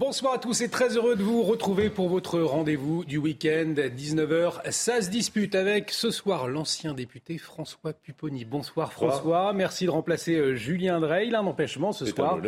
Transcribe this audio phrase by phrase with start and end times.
[0.00, 4.70] Bonsoir à tous et très heureux de vous retrouver pour votre rendez-vous du week-end 19h.
[4.72, 8.46] Ça se dispute avec ce soir l'ancien député François Pupponi.
[8.46, 11.26] Bonsoir François, merci de remplacer euh, Julien Drey.
[11.26, 12.38] Il a un empêchement ce soir.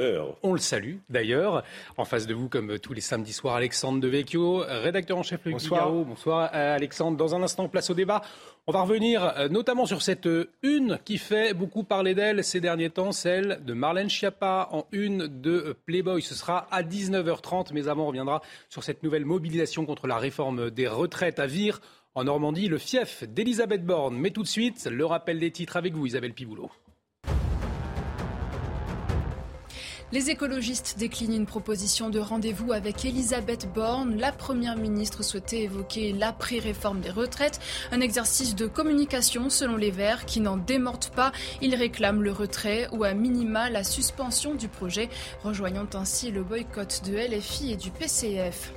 [0.43, 1.63] On le salue d'ailleurs.
[1.99, 5.53] En face de vous, comme tous les samedis soirs, Alexandre Devecchio, rédacteur en chef Le
[5.53, 5.83] Bonsoir.
[5.83, 6.05] Figaro.
[6.07, 7.19] Bonsoir euh, Alexandre.
[7.19, 8.23] Dans un instant, place au débat.
[8.69, 12.61] On va revenir euh, notamment sur cette euh, une qui fait beaucoup parler d'elle ces
[12.61, 16.23] derniers temps, celle de Marlène Schiappa en une de euh, Playboy.
[16.23, 20.71] Ce sera à 19h30, mais avant on reviendra sur cette nouvelle mobilisation contre la réforme
[20.71, 21.81] des retraites à Vire.
[22.15, 24.17] En Normandie, le fief d'Elisabeth Borne.
[24.17, 26.71] Mais tout de suite, le rappel des titres avec vous, Isabelle Piboulot.
[30.13, 34.19] Les écologistes déclinent une proposition de rendez-vous avec Elisabeth Borne.
[34.19, 37.61] La Première ministre souhaitait évoquer l'après-réforme des retraites,
[37.93, 41.33] un exercice de communication selon les Verts qui n'en démordent pas.
[41.63, 45.09] Ils réclament le retrait ou à minima la suspension du projet,
[45.45, 48.75] rejoignant ainsi le boycott de LFI et du PCF.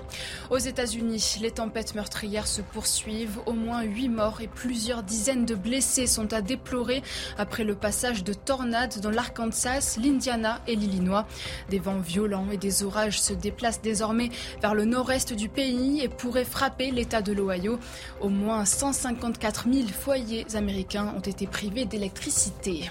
[0.51, 3.39] Aux États-Unis, les tempêtes meurtrières se poursuivent.
[3.45, 7.03] Au moins 8 morts et plusieurs dizaines de blessés sont à déplorer
[7.37, 11.24] après le passage de tornades dans l'Arkansas, l'Indiana et l'Illinois.
[11.69, 14.29] Des vents violents et des orages se déplacent désormais
[14.61, 17.79] vers le nord-est du pays et pourraient frapper l'État de l'Ohio.
[18.21, 22.89] Au moins 154 000 foyers américains ont été privés d'électricité.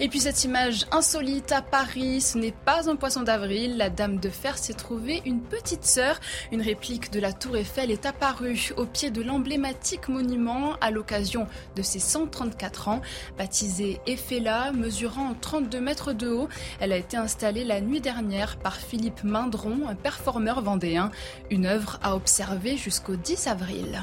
[0.00, 3.76] Et puis cette image insolite à Paris, ce n'est pas un poisson d'avril.
[3.76, 6.20] La Dame de Fer s'est trouvée une petite sœur.
[6.52, 11.46] Une réplique de la Tour Eiffel est apparue au pied de l'emblématique monument à l'occasion
[11.74, 13.00] de ses 134 ans.
[13.38, 16.48] Baptisée Eiffela, mesurant 32 mètres de haut,
[16.80, 21.10] elle a été installée la nuit dernière par Philippe Mindron, un performeur vendéen.
[21.50, 24.02] Une œuvre à observer jusqu'au 10 avril.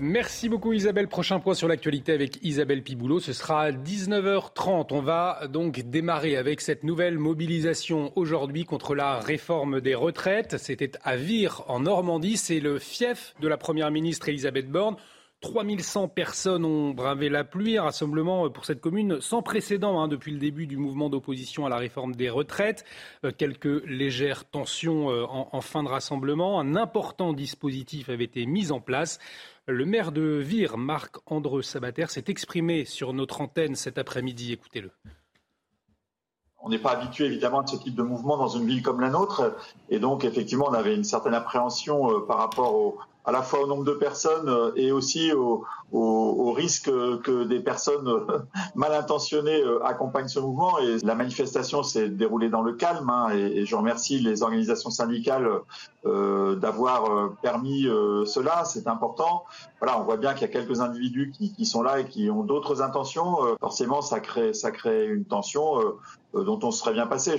[0.00, 1.06] Merci beaucoup Isabelle.
[1.06, 3.20] Prochain point sur l'actualité avec Isabelle Piboulot.
[3.20, 4.86] Ce sera à 19h30.
[4.90, 10.56] On va donc démarrer avec cette nouvelle mobilisation aujourd'hui contre la réforme des retraites.
[10.56, 12.36] C'était à Vire en Normandie.
[12.36, 14.96] C'est le fief de la Première ministre Elisabeth Borne.
[15.42, 20.30] 3100 personnes ont bravé la pluie, un rassemblement pour cette commune sans précédent hein, depuis
[20.30, 22.84] le début du mouvement d'opposition à la réforme des retraites.
[23.24, 26.60] Euh, quelques légères tensions euh, en, en fin de rassemblement.
[26.60, 29.18] Un important dispositif avait été mis en place.
[29.68, 34.52] Le maire de Vire, Marc-Andreu Sabater, s'est exprimé sur notre antenne cet après-midi.
[34.52, 34.90] Écoutez-le.
[36.58, 39.10] On n'est pas habitué évidemment à ce type de mouvement dans une ville comme la
[39.10, 39.56] nôtre.
[39.88, 43.62] Et donc effectivement, on avait une certaine appréhension euh, par rapport au, à la fois
[43.62, 46.90] au nombre de personnes euh, et aussi au, au, au risque
[47.22, 48.38] que des personnes euh,
[48.74, 50.78] mal intentionnées euh, accompagnent ce mouvement.
[50.78, 53.08] Et la manifestation s'est déroulée dans le calme.
[53.10, 55.48] Hein, et, je remercie les organisations syndicales
[56.06, 58.64] euh, d'avoir permis euh, cela.
[58.64, 59.44] C'est important.
[59.80, 62.30] Voilà, on voit bien qu'il y a quelques individus qui, qui, sont là et qui
[62.30, 63.36] ont d'autres intentions.
[63.60, 65.78] forcément, ça crée, ça crée une tension
[66.34, 67.36] dont on serait bien passé.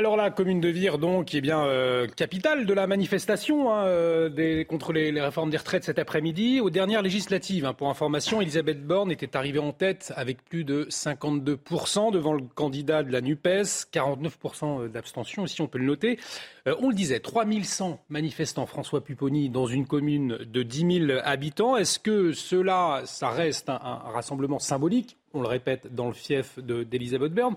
[0.00, 4.64] Alors la commune de Vire, donc, est bien euh, capitale de la manifestation hein, euh,
[4.64, 6.58] contre les, réformes des retraites cet après-midi.
[6.58, 10.86] Aux dernières législatives, hein, pour information, Elisabeth Borne était arrivée en tête avec plus de
[10.88, 16.18] 52% devant le candidat de la NUPES, 49% d'abstention aussi, on peut le noter.
[16.66, 21.76] Euh, on le disait, 3100 manifestants, François Pupponi, dans une commune de 10 000 habitants.
[21.76, 25.18] Est-ce que cela, ça reste un, un rassemblement symbolique?
[25.34, 27.54] On le répète, dans le fief d'Elisabeth Borne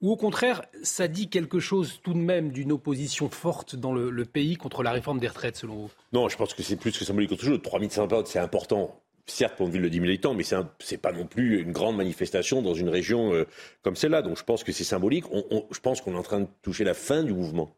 [0.00, 4.24] ou au contraire, ça dit quelque chose tout de même d'une opposition forte dans le,
[4.24, 5.90] pays contre la réforme des retraites, selon vous?
[6.12, 7.60] Non, je pense que c'est plus que symbolique autre chose.
[7.62, 9.00] 3500 personnes, c'est important.
[9.26, 11.72] Certes, pour une ville de 10 000 habitants, mais ce n'est pas non plus une
[11.72, 13.44] grande manifestation dans une région euh,
[13.82, 14.22] comme celle-là.
[14.22, 15.24] Donc je pense que c'est symbolique.
[15.70, 17.74] Je pense qu'on est en train de toucher la fin du mouvement.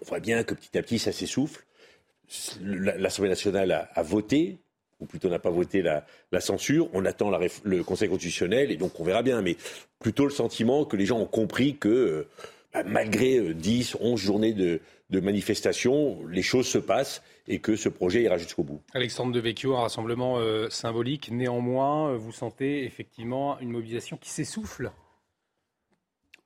[0.00, 1.64] On voit bien que petit à petit, ça s'essouffle.
[2.62, 4.60] L'Assemblée nationale a voté
[5.00, 6.88] ou plutôt n'a pas voté la, la, censure.
[6.92, 9.42] On attend la, le Conseil constitutionnel et donc on verra bien.
[9.42, 9.56] Mais
[10.00, 12.26] plutôt le sentiment que les gens ont compris que
[12.72, 14.80] bah, malgré 10, 11 journées de,
[15.10, 18.80] de manifestation, les choses se passent et que ce projet ira jusqu'au bout.
[18.92, 21.30] Alexandre Devecchio, un rassemblement euh, symbolique.
[21.30, 24.92] Néanmoins, vous sentez effectivement une mobilisation qui s'essouffle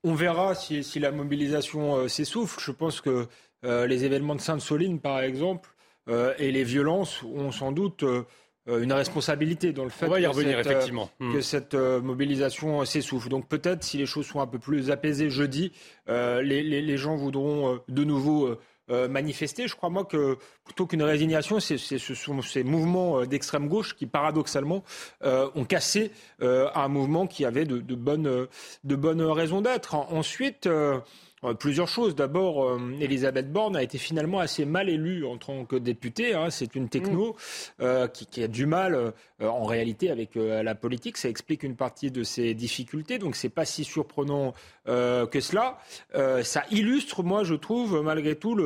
[0.04, 2.60] On verra si, si la mobilisation euh, s'essouffle.
[2.60, 3.26] Je pense que
[3.64, 5.71] euh, les événements de Sainte-Soline, par exemple,
[6.08, 8.04] et les violences ont sans doute
[8.66, 11.10] une responsabilité dans le fait On va y que, revenir, cette, effectivement.
[11.18, 11.42] que Hmm.
[11.42, 13.28] cette mobilisation s'essouffle.
[13.28, 15.72] Donc peut-être si les choses sont un peu plus apaisées jeudi,
[16.08, 18.56] les, les, les, gens voudront de nouveau
[18.90, 19.68] euh, manifester.
[19.68, 23.94] Je crois, moi, que plutôt qu'une résignation, c'est, ce sont ces mouvements euh, d'extrême gauche
[23.94, 24.82] qui, paradoxalement,
[25.24, 26.10] euh, ont cassé
[26.42, 28.48] euh, un mouvement qui avait de, de, bonnes,
[28.84, 29.94] de bonnes raisons d'être.
[29.94, 30.98] Ensuite, euh,
[31.58, 32.14] plusieurs choses.
[32.14, 36.34] D'abord, euh, Elisabeth Borne a été finalement assez mal élue en tant que députée.
[36.34, 36.50] Hein.
[36.50, 37.36] C'est une techno
[37.80, 39.10] euh, qui, qui, a du mal, euh,
[39.48, 41.16] en réalité, avec euh, la politique.
[41.16, 43.18] Ça explique une partie de ses difficultés.
[43.18, 44.54] Donc, c'est pas si surprenant
[44.88, 45.78] euh, que cela.
[46.42, 48.58] ça illustre, moi, je trouve, malgré tout,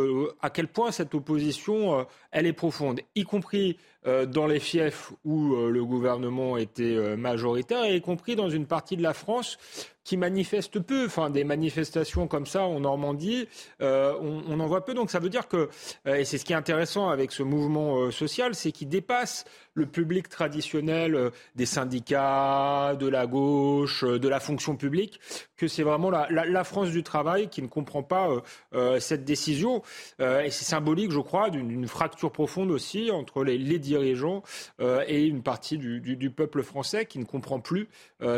[0.42, 5.84] à quel point cette opposition, elle est profonde, y compris dans les fiefs où le
[5.84, 9.58] gouvernement était majoritaire, et y compris dans une partie de la France
[10.06, 11.06] qui manifestent peu.
[11.06, 13.48] Enfin, des manifestations comme ça en Normandie,
[13.82, 14.94] euh, on, en voit peu.
[14.94, 15.68] Donc ça veut dire que,
[16.06, 19.44] euh, et c'est ce qui est intéressant avec ce mouvement euh, social, c'est qu'il dépasse
[19.74, 25.20] le public traditionnel euh, des syndicats, de la gauche, euh, de la fonction publique,
[25.56, 28.28] que c'est vraiment la, France du travail qui ne comprend pas
[28.74, 29.82] euh, cette décision.
[30.18, 34.42] et c'est symbolique, je crois, d'une fracture profonde aussi entre les, dirigeants
[34.80, 37.88] et une partie du, peuple français qui ne comprend plus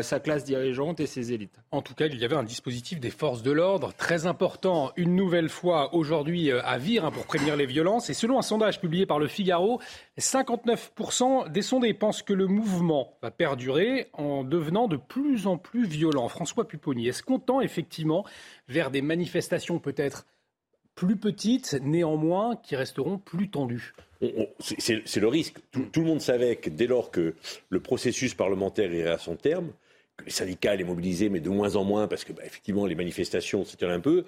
[0.02, 1.58] sa classe dirigeante et ses élites.
[1.70, 5.16] En tout cas, il y avait un dispositif des forces de l'ordre très important, une
[5.16, 8.10] nouvelle fois aujourd'hui à Vire hein, pour prévenir les violences.
[8.10, 9.80] Et selon un sondage publié par le Figaro,
[10.18, 15.86] 59% des sondés pensent que le mouvement va perdurer en devenant de plus en plus
[15.86, 16.28] violent.
[16.28, 18.24] François Pupponi, est-ce qu'on tend effectivement
[18.68, 20.26] vers des manifestations peut-être
[20.94, 23.92] plus petites, néanmoins, qui resteront plus tendues?
[24.58, 25.56] C'est le risque.
[25.70, 27.34] Tout, le monde savait que dès lors que
[27.68, 29.70] le processus parlementaire irait à son terme,
[30.16, 32.96] que les syndicats allaient mobiliser, mais de moins en moins, parce que bah, effectivement les
[32.96, 34.24] manifestations s'étirent un peu,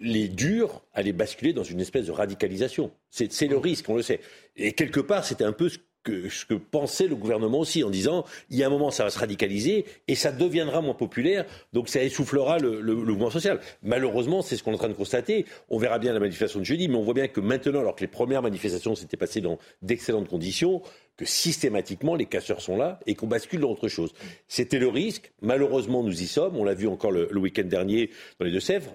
[0.00, 2.92] les durs allaient basculer dans une espèce de radicalisation.
[3.10, 4.20] C'est le risque, on le sait.
[4.56, 7.90] Et quelque part, c'était un peu ce que, ce que, pensait le gouvernement aussi, en
[7.90, 11.44] disant il y a un moment, ça va se radicaliser et ça deviendra moins populaire,
[11.72, 13.60] donc ça essoufflera le, mouvement social.
[13.82, 15.46] Malheureusement, c'est ce qu'on est en train de constater.
[15.68, 18.00] On verra bien la manifestation de jeudi, mais on voit bien que maintenant, alors que
[18.00, 20.82] les premières manifestations s'étaient passées dans d'excellentes conditions,
[21.16, 24.12] que systématiquement les casseurs sont là et qu'on bascule dans autre chose.
[24.46, 25.32] C'était le risque.
[25.42, 26.56] Malheureusement, nous y sommes.
[26.56, 28.94] On l'a vu encore le, le week-end dernier dans les Deux-Sèvres.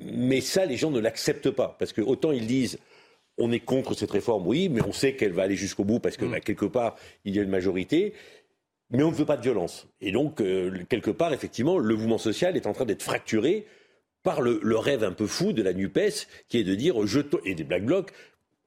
[0.00, 1.76] Mais ça, les gens ne l'acceptent pas.
[1.78, 2.78] Parce que autant ils disent
[3.40, 6.16] on est contre cette réforme, oui, mais on sait qu'elle va aller jusqu'au bout parce
[6.16, 6.30] que mmh.
[6.30, 8.14] bah, quelque part, il y a une majorité.
[8.90, 9.86] Mais on ne veut pas de violence.
[10.00, 13.66] Et donc, euh, quelque part, effectivement, le mouvement social est en train d'être fracturé
[14.22, 17.20] par le, le, rêve un peu fou de la NUPES, qui est de dire, je
[17.44, 18.10] et des Black Blocs,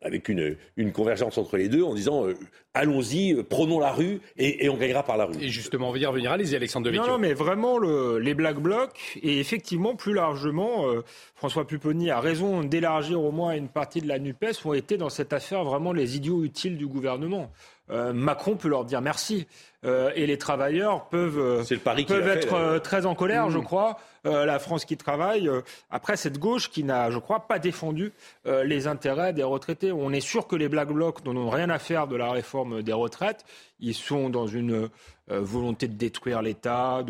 [0.02, 2.36] avec une, une, convergence entre les deux en disant euh,
[2.74, 5.36] allons-y, euh, prenons la rue et, et, on gagnera par la rue.
[5.40, 6.31] Et justement, on va y revenir.
[6.31, 7.06] Allez-y, Alexandre Devecchio.
[7.06, 11.04] Non, non, mais vraiment, le, les Black Blocs, et effectivement, plus largement, euh,
[11.36, 15.10] François Pupponi a raison d'élargir au moins une partie de la NUPES, ont été dans
[15.10, 17.52] cette affaire vraiment les idiots utiles du gouvernement.
[17.92, 19.46] Euh, Macron peut leur dire merci.
[19.86, 23.52] Euh, et les travailleurs peuvent, le pari peuvent être fait, euh, très en colère, Mmh.
[23.52, 23.98] je crois.
[24.25, 25.50] Euh, la France qui travaille,
[25.92, 28.14] après cette gauche qui n'a, je crois, pas défendu
[28.48, 29.92] euh, les intérêts des retraités.
[29.92, 32.94] On est sûr que les Black Blocs n'ont rien à faire de la réforme des
[32.94, 33.45] retraites.
[33.80, 34.89] Ils sont dans une
[35.31, 37.04] euh, volonté de détruire l'État,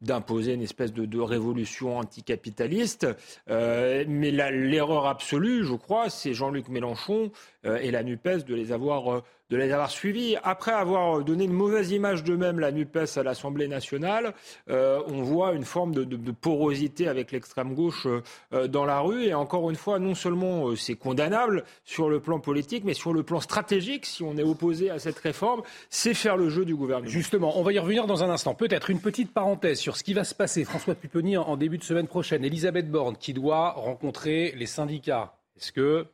[0.00, 3.06] d'imposer une espèce de, révolution anticapitaliste.
[3.48, 7.30] Euh, mais l'erreur absolue, je crois, c'est Jean-Luc Mélenchon
[7.64, 10.36] euh, et la NUPES de les avoir de les avoir suivis.
[10.42, 14.32] Après avoir donné une mauvaise image d'eux-mêmes, la NUPES à l'Assemblée nationale,
[14.70, 18.06] euh, on voit une forme de, porosité avec l'extrême gauche
[18.52, 19.24] euh, dans la rue.
[19.24, 23.12] Et encore une fois, non seulement euh, c'est condamnable sur le plan politique, mais sur
[23.12, 26.76] le plan stratégique, si on est opposé à cette réforme, c'est faire le jeu du
[26.76, 27.10] gouvernement.
[27.10, 28.54] Justement, on va y revenir dans un instant.
[28.54, 30.64] Peut-être une petite parenthèse sur ce qui va se passer.
[30.64, 32.44] François Pupponi en début de semaine prochaine.
[32.44, 35.34] Elisabeth Borne qui doit rencontrer les syndicats.
[35.56, 36.06] Est-ce que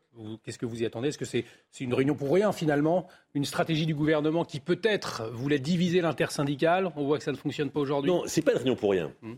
[0.42, 1.08] Qu'est-ce que vous y attendez?
[1.08, 3.06] Est-ce que c'est est une réunion pour rien finalement?
[3.34, 7.70] Une stratégie du gouvernement qui peut-être voulait diviser l'intersyndical On voit que ça ne fonctionne
[7.70, 8.10] pas aujourd'hui.
[8.10, 9.12] Non, c'est pas une réunion pour rien.
[9.22, 9.34] Mmh.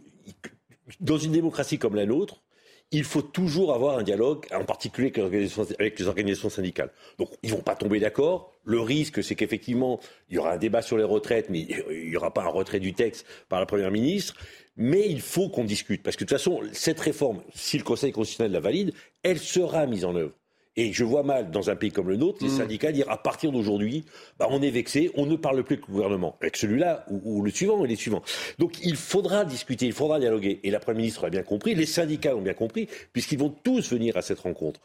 [1.01, 2.43] Dans une démocratie comme la nôtre,
[2.91, 6.91] il faut toujours avoir un dialogue, en particulier avec les organisations syndicales.
[7.19, 8.53] Donc, ils vont pas tomber d'accord.
[8.65, 12.17] Le risque, c'est qu'effectivement, il y aura un débat sur les retraites, mais il n'y
[12.17, 14.35] aura pas un retrait du texte par la Première ministre.
[14.77, 16.03] Mais il faut qu'on discute.
[16.03, 19.85] Parce que de toute façon, cette réforme, si le Conseil constitutionnel la valide, elle sera
[19.87, 20.33] mise en œuvre.
[20.81, 22.59] Et je vois mal, dans un pays comme le nôtre, les mmh.
[22.59, 24.05] syndicats dire à partir d'aujourd'hui,
[24.39, 27.43] bah, on est vexé, on ne parle plus avec le gouvernement, avec celui-là ou, ou,
[27.43, 28.23] le suivant et les suivants.
[28.61, 30.61] Donc il faudra discuter, il faudra dialoguer.
[30.63, 33.93] Et la Première ministre l'a bien compris, les syndicats l'ont bien compris, puisqu'ils vont tous
[33.93, 34.81] venir à cette rencontre.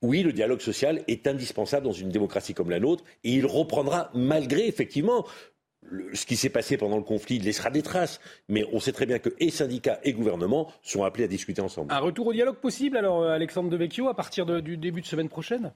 [0.00, 4.12] Oui, le dialogue social est indispensable dans une démocratie comme la nôtre, et il reprendra
[4.14, 5.26] malgré effectivement
[5.82, 9.06] le, ce qui s'est passé pendant le conflit laissera des traces, mais on sait très
[9.06, 11.92] bien que et syndicats et gouvernement sont appelés à discuter ensemble.
[11.92, 15.28] Un retour au dialogue possible, alors Alexandre Devecchio, à partir de, du début de semaine
[15.28, 15.72] prochaine?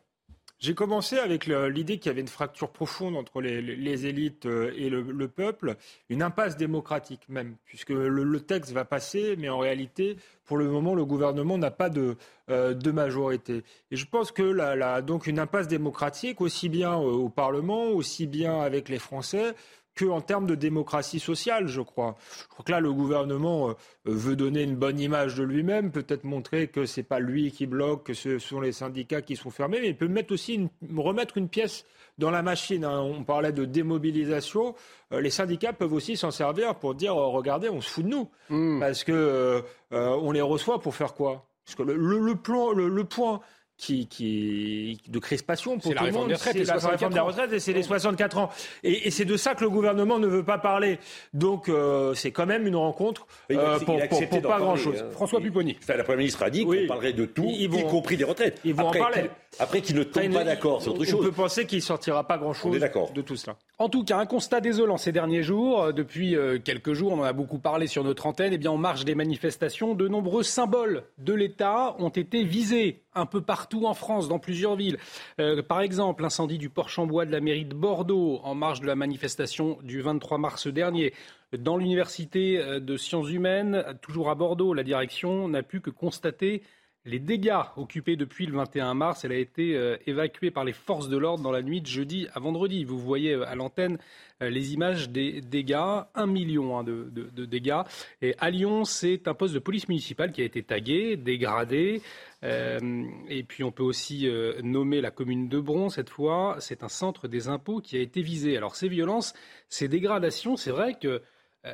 [0.59, 4.89] J'ai commencé avec l'idée qu'il y avait une fracture profonde entre les, élites euh, et
[4.89, 5.77] le, peuple,
[6.09, 10.95] une impasse démocratique même, puisque le, texte va passer, mais en réalité, pour le moment,
[10.95, 12.17] le gouvernement n'a pas de,
[12.49, 13.65] euh, de, majorité.
[13.91, 18.27] Et je pense que là, donc une impasse démocratique, aussi bien euh, au Parlement, aussi
[18.27, 19.55] bien avec les Français,
[19.97, 22.17] qu'en termes de démocratie sociale, je crois.
[22.43, 23.75] Je crois que là, le gouvernement euh,
[24.05, 27.67] veut donner une bonne image de lui-même, peut-être montrer que ce n'est pas lui qui
[27.67, 31.39] bloque, que ce sont les syndicats qui sont fermés, mais il peut mettre aussi remettre
[31.39, 31.85] une pièce
[32.19, 32.85] dans la machine.
[32.85, 33.01] Hein.
[33.01, 34.75] On parlait de démobilisation.
[35.13, 38.11] Euh, les syndicats peuvent aussi s'en servir pour dire oh, regardez, on se fout de
[38.11, 38.29] nous.
[38.51, 38.81] Hmm.
[38.81, 41.47] Parce que euh, on les reçoit pour faire quoi?
[41.65, 43.41] Parce que le, plan, le point
[43.77, 46.35] qui, qui de crispation pour tout le monde.
[46.37, 48.51] C'est la réforme des retraites et c'est les 64 ans.
[48.83, 50.99] Et, et c'est de ça que le gouvernement ne veut pas parler.
[51.35, 55.03] Donc euh, c'est quand même une rencontre euh, pour, pour, pour, pas grand-chose.
[55.03, 55.11] Hein.
[55.13, 55.77] François Pupponi.
[55.89, 58.61] la Première ministre a dit qu'on parlerait de tout, y compris des retraites.
[58.65, 59.31] Ils vont après, en parler.
[59.59, 61.15] Après qu'ils ne tombent pas d'accord, c'est autre chose.
[61.15, 62.79] On peut penser qu'il sortira pas grand-chose
[63.15, 63.57] de tout cela.
[63.79, 65.93] En tout cas, un constat désolant ces derniers jours.
[65.93, 68.53] Depuis euh, quelques jours, on en a beaucoup parlé sur notre antenne.
[68.53, 73.27] Eh bien, en marge des manifestations, de nombreux symboles de l'État ont été visés un
[73.27, 74.99] peu partout en France, dans plusieurs villes.
[75.41, 78.81] Euh, par exemple, l'incendie du porche en bois de la mairie de Bordeaux en marge
[78.81, 81.13] de la manifestation du 23 mars dernier.
[81.57, 86.63] Dans l'université euh, de sciences humaines, toujours à Bordeaux, la direction n'a pu que constater
[87.07, 89.25] les dégâts occupés depuis le 21 mars.
[89.25, 92.27] Elle a été euh, évacuée par les forces de l'ordre dans la nuit de jeudi
[92.35, 92.85] à vendredi.
[92.85, 93.99] Vous voyez à l'antenne
[94.41, 97.81] les images des dégâts, un million hein, de, dégâts.
[98.21, 102.03] Et à Lyon, c'est un poste de police municipale qui a été tagué, dégradé.
[102.45, 106.57] Euh, et puis on peut aussi euh, nommer la commune de Bron cette fois.
[106.61, 108.57] C'est un centre des impôts qui a été visé.
[108.57, 109.33] Alors ces violences,
[109.69, 111.21] ces dégradations, c'est vrai que euh,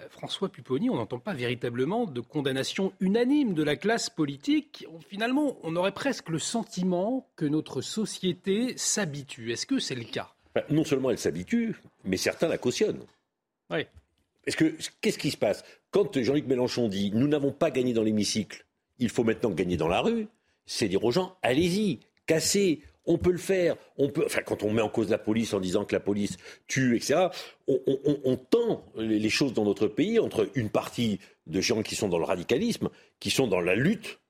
[0.08, 4.86] François Pupponi, on n'entend pas véritablement de condamnation unanime de la classe politique.
[5.08, 9.52] Finalement, on aurait presque le sentiment que notre société s'habitue.
[9.52, 10.32] Est-ce que c'est le cas?
[10.54, 13.04] Ben, Non seulement elle s'habitue, mais certains la cautionnent.
[13.70, 13.86] Oui.
[14.46, 15.62] Est-ce que qu'est-ce qui se passe?
[15.90, 18.64] Quand Jean-Luc Mélenchon dit nous n'avons pas gagné dans l'hémicycle,
[18.98, 20.26] il faut maintenant gagner dans la rue
[20.66, 23.76] c'est dire aux gens allez-y, cassez, on peut le faire.
[23.96, 26.36] On peut, enfin, quand on met en cause la police en disant que la police
[26.66, 27.28] tue, etc.,
[27.68, 32.18] on, tend les choses dans notre pays entre une partie de gens qui sont dans
[32.18, 32.88] le radicalisme,
[33.20, 34.20] qui sont dans la lutte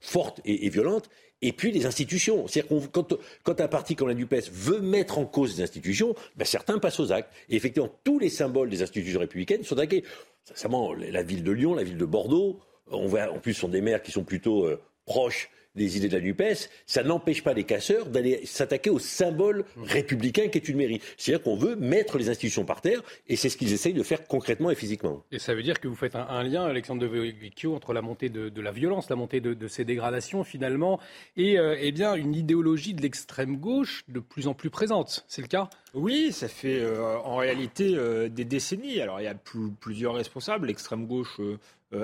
[0.00, 1.08] forte et, violente,
[1.42, 2.46] et puis les institutions.
[2.46, 6.44] C'est-à-dire quand, quand, un parti comme la NUPES veut mettre en cause les institutions, ben
[6.44, 7.32] certains passent aux actes.
[7.48, 10.04] Et effectivement, tous les symboles des institutions républicaines sont attaqués.
[10.44, 14.12] Sincèrement, la ville de Lyon, la ville de Bordeaux, en plus, sont des maires qui
[14.12, 18.44] sont plutôt euh, proches des idées de la NUPES, ça n'empêche pas les casseurs d'aller
[18.44, 21.00] s'attaquer au symbole républicain qui est une mairie.
[21.16, 24.26] C'est-à-dire qu'on veut mettre les institutions par terre, et c'est ce qu'ils essayent de faire
[24.26, 25.24] concrètement et physiquement.
[25.32, 28.28] Et ça veut dire que vous faites un, lien, Alexandre de Vecchio, entre la montée
[28.28, 30.98] de, la violence, la montée de, ces dégradations finalement,
[31.36, 35.24] et euh, eh bien une idéologie de l'extrême gauche de plus en plus présente.
[35.28, 35.68] C'est le cas?
[35.94, 39.00] Oui, ça fait euh, en réalité euh, des décennies.
[39.00, 39.36] Alors il y a
[39.80, 41.40] plusieurs responsables, l'extrême gauche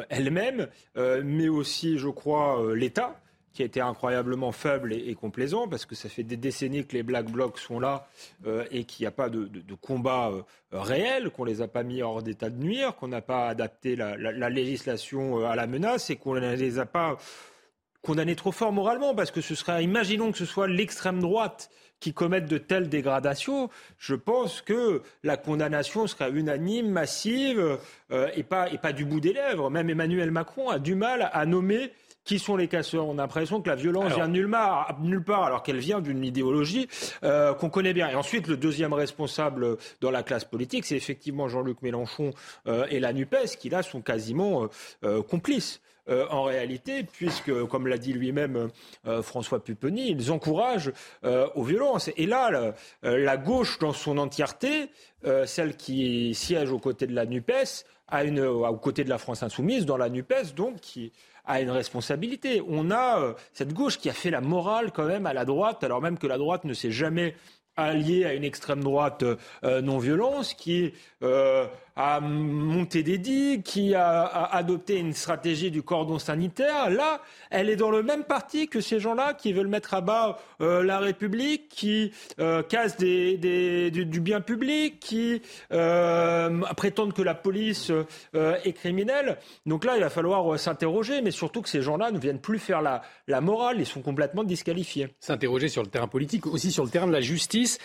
[0.08, 3.20] elle-même, mais aussi, je crois, l'État
[3.54, 7.04] qui a été incroyablement faible et, complaisant, parce que ça fait des décennies que les
[7.04, 8.08] Black Blocs sont là
[8.46, 9.48] euh, et qu'il n'y a pas de,
[9.80, 10.42] combat euh,
[10.72, 14.16] réel, qu'on les a pas mis hors d'état de nuire, qu'on n'a pas adapté la,
[14.50, 17.16] législation euh, à la menace et qu'on ne les a pas
[18.02, 21.70] condamnés trop fort moralement, parce que ce serait, imaginons que ce soit l'extrême droite
[22.00, 27.78] qui commette de telles dégradations, je pense que la condamnation serait unanime, massive,
[28.34, 29.70] et, pas, et pas du bout des lèvres.
[29.70, 31.92] Même Emmanuel Macron a du mal à nommer
[32.24, 33.06] qui sont les casseurs?
[33.06, 36.24] On a l'impression que la violence vient nulle part, nulle part alors qu'elle vient d'une
[36.24, 36.88] idéologie
[37.22, 38.08] euh, qu'on connaît bien.
[38.08, 42.32] Et ensuite, le deuxième responsable dans la classe politique, c'est effectivement Jean-Luc Mélenchon
[42.66, 44.68] euh, et la NUPES, qui là sont quasiment
[45.04, 45.80] euh, complices.
[46.06, 48.68] en réalité, puisque, comme l'a dit lui-même
[49.22, 52.10] François Pupponi, ils encouragent aux violences.
[52.18, 54.90] Et là, la, gauche dans son entièreté,
[55.46, 59.42] celle qui siège aux côtés de la NUPES, à une, aux côtés de la France
[59.42, 61.10] insoumise, dans la NUPES, donc, qui,
[61.44, 62.62] a une responsabilité.
[62.66, 65.84] On a euh, cette gauche qui a fait la morale quand même à la droite,
[65.84, 67.34] alors même que la droite ne s'est jamais
[67.76, 69.24] alliée à une extrême droite
[69.64, 75.82] euh, non violence, qui euh, a monté des digues, qui a, adopté une stratégie du
[75.82, 76.90] cordon sanitaire.
[76.90, 77.20] Là,
[77.50, 80.82] elle est dans le même parti que ces gens-là qui veulent mettre à bas euh,
[80.82, 85.40] la République, qui euh, cassent du, bien public, qui
[85.72, 87.90] euh, prétendent que la police
[88.34, 89.38] euh, est criminelle.
[89.66, 92.82] Donc là, il va falloir s'interroger, mais surtout que ces gens-là ne viennent plus faire
[92.82, 95.08] la, la morale, ils sont complètement disqualifiés.
[95.20, 97.78] S'interroger sur le terrain politique, aussi sur le terrain de la justice,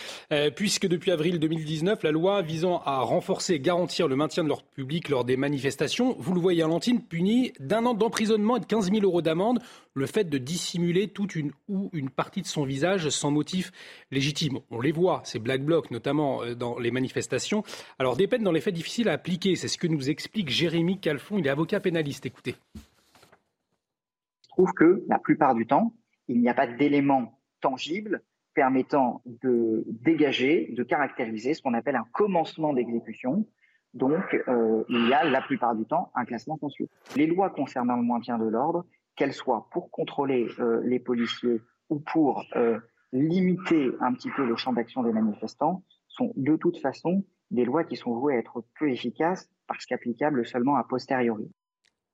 [0.55, 4.65] puisque depuis avril 2019, la loi visant à renforcer et garantir le maintien de l'ordre
[4.75, 6.15] public lors des manifestations.
[6.19, 9.59] Vous le voyez, Alantine, puni d'un an d'emprisonnement et de 15 000 euros d'amende
[9.93, 13.71] le fait de dissimuler toute une ou une partie de son visage sans motif
[14.11, 14.59] légitime.
[14.71, 17.63] On les voit, ces black blocs, notamment euh, dans les manifestations.
[17.97, 20.99] Alors, des peines dans les faits difficiles à appliquer, c'est ce que nous explique Jérémy
[20.99, 22.25] Calfon, il est avocat pénaliste.
[22.25, 22.55] Écoutez.
[22.75, 25.93] Je trouve que la plupart du temps,
[26.27, 28.21] il n'y a pas d'éléments tangibles
[28.53, 33.45] permettant de dégager, de caractériser ce qu'on appelle un commencement d'exécution.
[33.93, 36.91] Donc, euh, il y a la plupart du temps un classement sans suite.
[37.15, 41.99] Les lois concernant le maintien de l'ordre, qu'elles soient pour contrôler euh, les policiers ou
[41.99, 42.79] pour euh,
[43.11, 47.83] limiter un petit peu le champ d'action des manifestants, sont de toute façon des lois
[47.83, 51.51] qui sont vouées à être peu efficaces parce qu'applicables seulement a posteriori.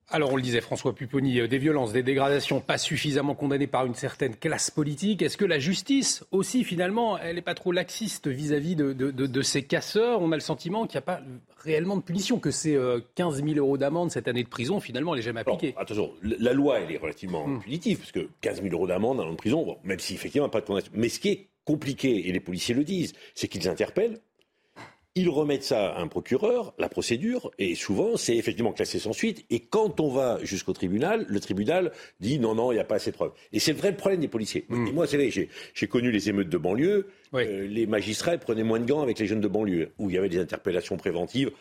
[0.10, 3.86] Alors on le disait François Pupponi, euh, des violences, des dégradations pas suffisamment condamnées par
[3.88, 5.24] une certaine classe politique.
[5.24, 10.22] Est-ce que la justice aussi finalement, elle n'est pas trop laxiste vis-à-vis de, ces casseurs?
[10.22, 11.22] On a le sentiment qu'il n'y a pas
[11.58, 12.80] réellement de punition, que ces
[13.16, 15.74] 15 euh, 000 euros d'amende cette année de prison, finalement, elle n'est jamais appliquée.
[15.76, 17.62] attention, la loi elle est relativement hmm.
[17.62, 20.92] punitive, parce que 15 000 euros d'amende, en prison, même si effectivement pas de condamnation.
[20.96, 24.20] Mais ce qui est compliqué, et les policiers le disent, c'est qu'ils interpellent
[25.16, 29.46] ils remettent ça à un procureur, la procédure, et souvent c'est effectivement classé sans suite.
[29.50, 32.96] Et quand on va jusqu'au tribunal, le tribunal dit non, non, il n'y a pas
[32.96, 33.32] assez de preuves.
[33.54, 34.66] Et c'est le vrai problème des policiers.
[34.68, 34.88] Hmm.
[34.88, 37.08] Et moi, c'est vrai, j'ai connu les émeutes de banlieue.
[37.34, 40.18] Euh, les magistrats prenaient moins de gants avec les jeunes de banlieue, où il y
[40.18, 41.52] avait des interpellations préventives.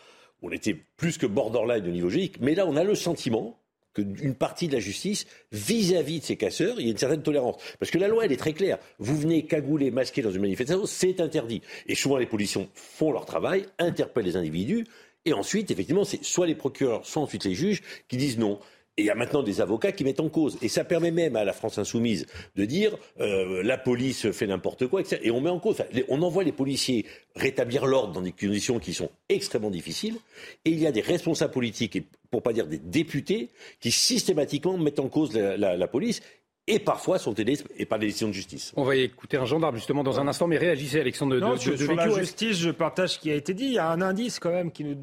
[0.41, 2.37] On était plus que borderline au niveau juridique.
[2.41, 3.57] Mais là, on a le sentiment,
[3.95, 7.55] qu'une partie de la justice, vis-à-vis de ces casseurs, il y a une certaine tolérance.
[7.79, 8.77] Parce que la loi, elle est très claire.
[8.99, 11.61] Vous venez cagouler, masquer dans une manifestation, c'est interdit.
[11.87, 14.85] Et souvent, les policiers font leur travail, interpellent les individus,
[15.25, 18.59] et ensuite, effectivement, c'est soit les procureurs, soit ensuite les juges qui disent non.
[18.97, 20.57] Et il y a maintenant des avocats qui mettent en cause.
[20.61, 22.25] Et ça permet même à la France insoumise
[22.55, 25.19] de dire euh, la police fait n'importe quoi, etc.
[25.23, 25.83] Et on met en cause.
[26.07, 30.15] on envoie les policiers rétablir l'ordre dans des conditions qui sont extrêmement difficiles.
[30.63, 33.49] Et il y a des responsables politiques, et pour pas dire des députés,
[33.81, 36.21] qui systématiquement mettent en cause la, police
[36.67, 38.71] et parfois sont aidés et par des décisions de justice.
[38.75, 41.77] On va écouter un gendarme justement dans un instant, mais réagissez Alexandre non, de, de,
[41.77, 43.65] sur la justice, je partage ce qui a été dit.
[43.65, 44.95] Il y a un indice quand même qui nous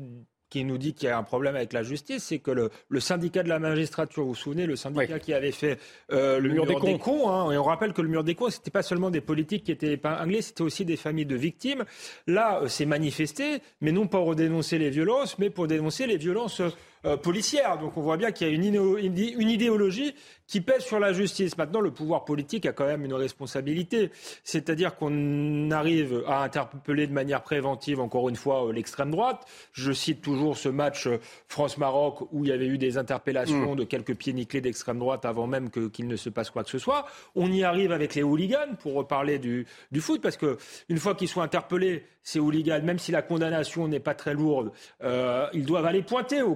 [0.53, 3.01] qui nous dit qu'il y a un problème avec la justice, c'est que le, le,
[3.01, 5.79] syndicat de la magistrature, vous vous souvenez, le syndicat qui avait fait
[6.13, 8.71] euh, le, mur, des cons, hein, et on rappelle que le mur des cons, c'était
[8.71, 11.87] pas seulement des politiques qui étaient épinglés, c'était aussi des familles de victimes.
[12.27, 16.19] Là, euh, c'est manifesté, mais non pas pour dénoncer les violences, mais pour dénoncer les
[16.19, 16.61] violences
[17.05, 17.79] euh, policières.
[17.79, 20.15] Donc on voit bien qu'il y a une, une idéologie
[20.53, 21.57] qui pèse sur la justice.
[21.57, 24.11] Maintenant, le pouvoir politique a quand même une responsabilité.
[24.45, 29.47] C'est-à-dire qu'on arrive à interpeller de manière préventive, encore une fois, euh, l'extrême droite.
[29.73, 33.77] Je cite toujours ce match euh, France-Maroc où il y avait eu des interpellations mm.
[33.77, 36.79] de quelques pieds nickelés d'extrême droite avant même qu'il ne se passe quoi que ce
[36.79, 37.07] soit.
[37.35, 40.59] On y arrive avec les hooligans, pour reparler du, du foot, parce que
[40.91, 44.71] une fois qu'ils sont interpellés, ces hooligans, même si la condamnation n'est pas très lourde,
[45.03, 46.55] euh, ils doivent aller pointer au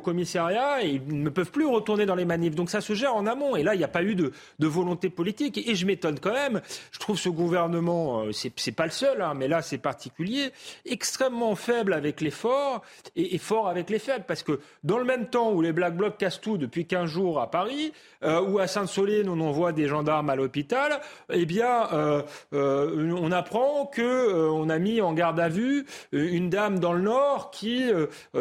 [0.83, 2.55] et ils ne peuvent plus retourner dans les manifs.
[2.55, 3.57] Donc ça se gère en amont.
[3.57, 5.59] Et là, il y a pas eu de, volonté politique.
[5.59, 6.61] Et, je m'étonne quand même.
[6.93, 10.53] Je trouve ce gouvernement, euh, c'est pas le seul, hein, mais là c'est particulier,
[10.85, 12.83] extrêmement faible avec les forts
[13.15, 14.25] et, fort avec les faibles.
[14.27, 17.41] Parce que dans le même temps où les Black Blocs cassent tout depuis 15 jours
[17.41, 22.23] à Paris, euh, ou à Sainte-Soline on envoie des gendarmes à l'hôpital, eh bien, euh,
[22.53, 27.51] on apprend que on a mis en garde à vue une dame dans le Nord
[27.51, 27.91] qui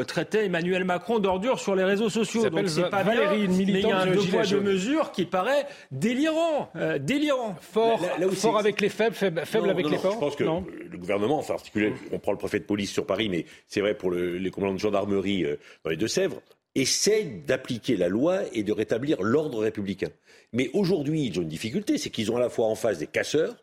[0.08, 2.50] traitait Emmanuel Macron d'ordure sur les réseaux sociaux.
[2.50, 5.26] Donc c'est pas Valérie, bien, mais il y a un deux poids deux mesures qui
[5.26, 7.56] paraît délirant, euh, délirant.
[7.62, 8.02] Fort,
[8.34, 10.13] fort avec les faibles, faible, avec les forts.
[10.13, 13.06] Je pense que le gouvernement, enfin, en particulier, on prend le préfet de police sur
[13.06, 16.41] Paris, mais c'est vrai pour les commandants de gendarmerie euh, dans les Deux-Sèvres,
[16.76, 20.10] essaie d'appliquer la loi et de rétablir l'ordre républicain.
[20.54, 23.08] Mais aujourd'hui, ils ont une difficulté, c'est qu'ils ont à la fois en face des
[23.08, 23.56] casseurs,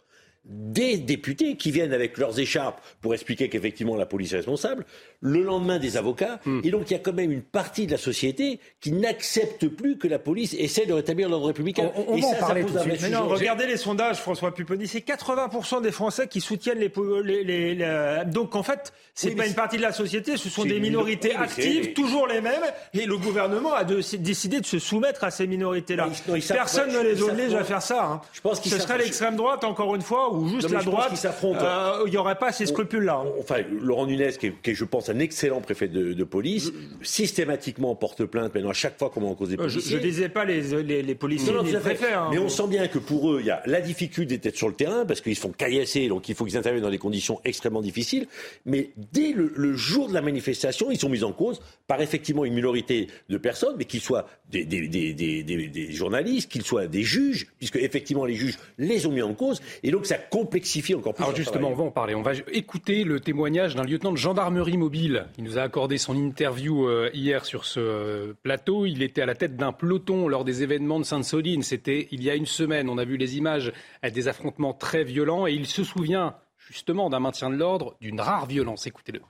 [0.44, 4.84] des députés qui viennent avec leurs écharpes pour expliquer qu'effectivement la police est responsable,
[5.20, 6.62] le lendemain des avocats, hmm.
[6.64, 9.98] et donc il y a quand même une partie de la société qui n'accepte plus
[9.98, 11.92] que la police essaie de rétablir l'ordre républicain.
[11.94, 13.08] On, va en parler tout de suite.
[13.10, 16.92] non, regardez les sondages, François Pupponi, c'est 80% des Français qui soutiennent les...
[17.22, 20.80] les, les, Donc en fait, c'est pas une partie de la société, ce sont des
[20.80, 25.46] minorités actives, toujours les mêmes, et le gouvernement a décidé de se soumettre à ces
[25.46, 26.08] minorités-là.
[26.48, 28.04] Personne ne les oblige à faire ça.
[28.04, 28.20] Hein.
[28.32, 31.12] Je pense Ce serait l'extrême droite, encore une fois, ou juste la droite,
[31.44, 33.22] euh, il n'y aurait pas ces scrupules-là.
[33.38, 38.54] Enfin, Laurent Nunez, qui est, je pense, un excellent préfet de, police, systématiquement porte plainte
[38.54, 39.82] maintenant à chaque fois qu'on met en cause des euh, policiers.
[39.90, 42.12] Je ne disais pas les, les, policiers les préfets.
[42.12, 42.28] Hein.
[42.30, 44.74] mais on sent bien que pour eux, il y a la difficulté d'être sur le
[44.74, 48.26] terrain, parce qu'ils font caillasser, donc il faut qu'ils interviennent dans des conditions extrêmement difficiles.
[48.64, 52.54] Mais dès le, jour de la manifestation, ils sont mis en cause par effectivement une
[52.54, 57.48] minorité de personnes, mais qu'ils soient des, des, des, des journalistes, qu'ils soient des juges,
[57.58, 59.60] puisque effectivement les juges les ont mis en cause.
[59.82, 61.24] Et donc ça complexifie encore plus.
[61.24, 62.14] Alors justement, on va en parler.
[62.14, 65.26] On va écouter le témoignage d'un lieutenant de gendarmerie mobile.
[65.38, 68.86] Il nous a accordé son interview euh, hier sur ce euh, plateau.
[68.86, 71.62] Il était à la tête d'un peloton lors des événements de Sainte-Soline.
[71.62, 72.88] C'était il y a une semaine.
[72.88, 77.20] On a vu les images des affrontements très violents et il se souvient justement d'un
[77.20, 78.86] maintien de l'ordre, d'une rare violence.
[78.86, 79.20] Écoutez-le.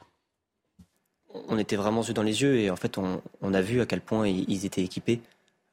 [1.48, 4.02] On était vraiment yeux dans les yeux et en fait on, a vu à quel
[4.02, 5.22] point ils étaient équipés.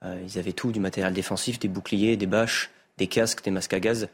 [0.03, 3.73] Euh, ils avaient tout, du matériel défensif, des boucliers, des bâches, des casques, des masques
[3.73, 4.09] à gaz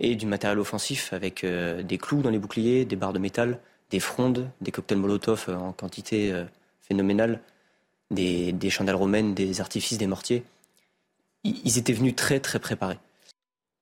[0.00, 3.60] et du matériel offensif avec euh, des clous dans les boucliers, des barres de métal,
[3.90, 6.32] des frondes, des cocktails Molotov euh, en quantité
[6.80, 7.40] phénoménale,
[8.10, 10.44] des, des chandelles romaines, des artifices, des mortiers.
[11.44, 12.98] Ils étaient venus très très préparés.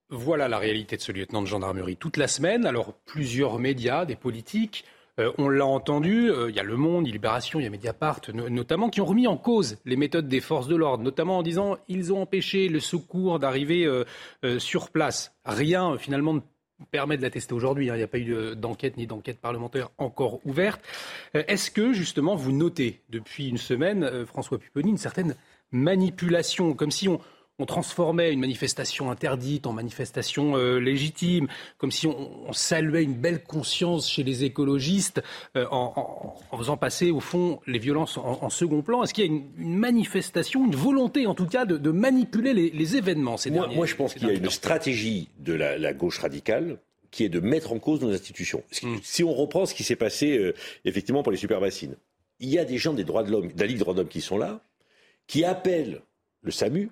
[0.09, 2.65] Voilà la réalité de ce lieutenant de gendarmerie toute la semaine.
[2.65, 4.85] Alors plusieurs médias, des politiques,
[5.19, 8.21] euh, on l'a entendu, euh, il y a Le Monde, Libération, il y a Mediapart
[8.33, 11.77] notamment, qui ont remis en cause les méthodes des forces de l'ordre, notamment en disant
[11.87, 15.35] ils ont empêché le secours d'arriver euh, sur place.
[15.45, 16.39] Rien finalement ne
[16.89, 17.89] permet de l'attester aujourd'hui.
[17.91, 17.95] Hein.
[17.95, 20.81] Il n'y a pas eu d'enquête ni d'enquête parlementaire encore ouverte.
[21.33, 25.35] Est-ce que justement vous notez depuis une semaine, François Pupponi, une certaine
[25.71, 27.19] manipulation, comme si on,
[27.59, 33.43] on transformait une manifestation interdite en manifestation euh, légitime, comme si on, saluait une belle
[33.43, 35.21] conscience chez les écologistes
[35.55, 39.03] euh, en, faisant passer au fond les violences en, second plan.
[39.03, 43.37] Est-ce qu'il y a une, manifestation, une volonté en tout cas de, manipuler les, événements
[43.37, 46.79] ces moi, moi, je pense qu'il y a une stratégie de la, gauche radicale
[47.11, 48.63] qui est de mettre en cause nos institutions.
[48.81, 48.97] Hmm.
[49.03, 50.53] Si on reprend ce qui s'est passé euh,
[50.85, 51.95] effectivement pour les superbassines,
[52.39, 53.99] il y a des gens des droits de l'homme, de la Ligue des droits de
[53.99, 54.61] l'homme qui sont là,
[55.27, 56.01] qui appellent
[56.41, 56.89] le SAMU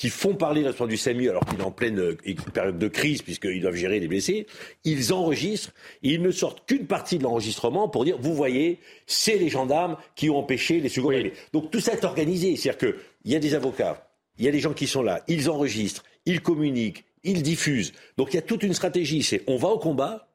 [0.00, 2.16] qui font parler le du SAMU alors qu'il est en pleine euh,
[2.54, 4.46] période de crise puisqu'ils doivent gérer les blessés,
[4.82, 9.36] ils enregistrent, et ils ne sortent qu'une partie de l'enregistrement pour dire, vous voyez, c'est
[9.36, 11.12] les gendarmes qui ont empêché les secours.
[11.52, 14.60] Donc tout ça est organisé, c'est-à-dire qu'il y a des avocats, il y a des
[14.60, 17.92] gens qui sont là, ils enregistrent, ils communiquent, ils diffusent.
[18.16, 20.29] Donc il y a toute une stratégie, c'est on va au combat,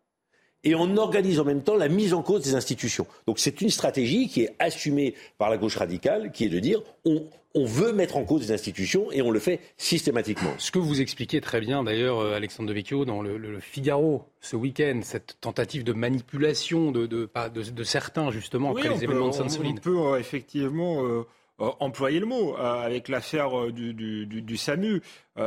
[0.66, 3.08] et on organise en même temps la mise en cause des institutions.
[3.28, 6.82] Donc c'est une stratégie qui est assumée par la gauche radicale, qui est de dire
[7.06, 7.24] on,
[7.58, 10.52] veut mettre en cause des institutions et on le fait systématiquement.
[10.58, 14.58] Ce que vous expliquez très bien d'ailleurs, euh, Alexandre de Vecchio, dans le, Figaro ce
[14.58, 19.78] week-end, cette tentative de manipulation de, de, de, certains justement après les événements de Sainte-Soline.
[19.78, 21.06] On peut euh, effectivement...
[21.06, 25.02] Euh, employer le mot euh, avec l'affaire du, SAMU.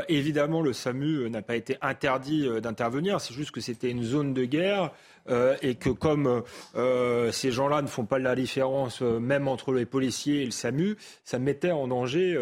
[0.08, 4.44] Évidemment, le SAMU n'a pas été interdit d'intervenir, c'est juste que c'était une zone de
[4.44, 4.92] guerre
[5.62, 6.42] et que comme
[7.32, 11.38] ces gens-là ne font pas la différence même entre les policiers et le SAMU, ça
[11.38, 12.38] mettait en danger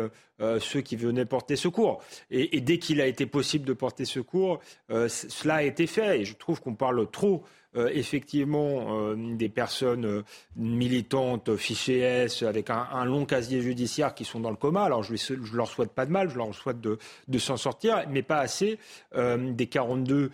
[0.59, 2.02] ceux qui venaient porter secours.
[2.30, 6.20] Et, dès qu'il a été possible de porter secours, cela a été fait.
[6.20, 7.44] Et je trouve qu'on parle trop
[7.76, 10.22] euh, effectivement euh, des personnes euh,
[10.56, 14.85] militantes fichées S avec un, long casier judiciaire qui sont dans le coma.
[14.85, 16.98] Alors je, ne leur souhaite pas de mal, je leur souhaite de,
[17.38, 18.79] s'en sortir, mais pas assez
[19.16, 20.31] des 42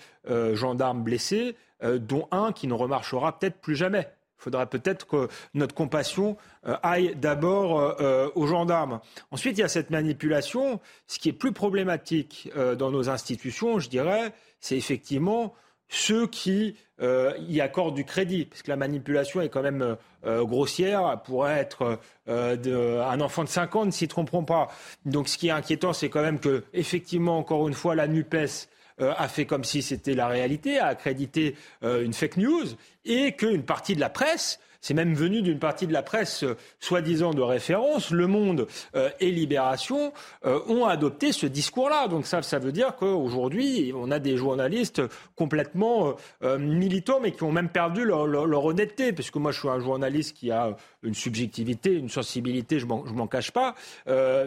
[0.55, 4.09] gendarmes blessés, dont un qui ne remarchera peut-être plus jamais.
[4.39, 7.97] Il faudra peut-être que notre compassion aille d'abord
[8.35, 9.01] aux gendarmes.
[9.31, 10.81] Ensuite, il y a cette manipulation.
[11.07, 15.55] Ce qui est plus problématique dans nos institutions, je dirais, c'est effectivement
[15.93, 19.95] ceux qui euh, y accordent du crédit, parce que la manipulation est quand même euh,
[20.25, 24.69] euh, grossière, pourrait être un enfant de 5 ans, ne s'y tromperont pas.
[25.05, 28.69] Donc ce qui est inquiétant, c'est quand même que, effectivement, encore une fois, la NUPES
[28.99, 32.67] a fait comme si c'était la réalité, a accrédité une fake news,
[33.05, 36.57] et qu'une partie de la presse c'est même venu d'une partie de la presse euh,
[36.81, 38.11] soi-disant de référence.
[38.11, 38.67] Le Monde
[38.97, 40.13] euh, et Libération
[40.45, 42.09] euh, ont adopté ce discours-là.
[42.09, 45.01] Donc ça, ça veut dire qu'aujourd'hui, on a des journalistes
[45.37, 46.17] complètement
[46.59, 49.13] militants, mais qui ont même perdu leur, honnêteté.
[49.13, 53.27] Parce que moi, je suis un journaliste qui a une subjectivité, une sensibilité, je m'en
[53.29, 53.75] cache pas,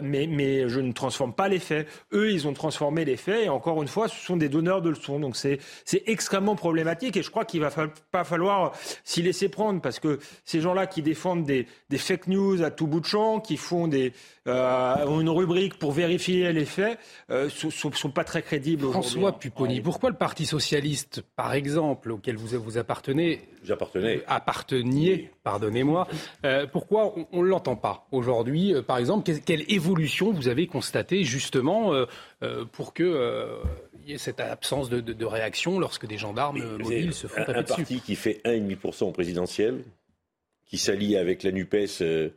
[0.02, 1.88] mais, je ne transforme pas les faits.
[2.12, 4.90] Eux, ils ont transformé les faits, et encore une fois, ce sont des donneurs de
[4.90, 5.18] leçons.
[5.18, 5.60] Donc c'est
[6.06, 7.70] extrêmement problématique, et je crois qu'il va
[8.10, 8.72] pas falloir
[9.04, 13.00] s'y laisser prendre, parce que ces gens-là qui défendent des, fake news à tout bout
[13.00, 14.12] de champ, qui font des,
[14.46, 19.80] euh, une rubrique pour vérifier les faits, ne euh, sont, pas très crédibles François Pupponi,
[19.80, 24.22] pourquoi le Parti socialiste, par exemple, auquel vous, vous appartenez, J'appartenais.
[24.26, 26.06] apparteniez, pardonnez-moi,
[26.44, 31.92] euh, pourquoi on ne l'entend pas aujourd'hui Par exemple, quelle, évolution vous avez constatée justement
[32.72, 33.60] pour que
[34.06, 37.62] y ait cette absence de, réaction lorsque des gendarmes mobiles se font taper un, un
[37.64, 39.82] parti qui fait 1,5% au présidentiel,
[40.66, 42.30] qui s'allie avec la NUPES, euh,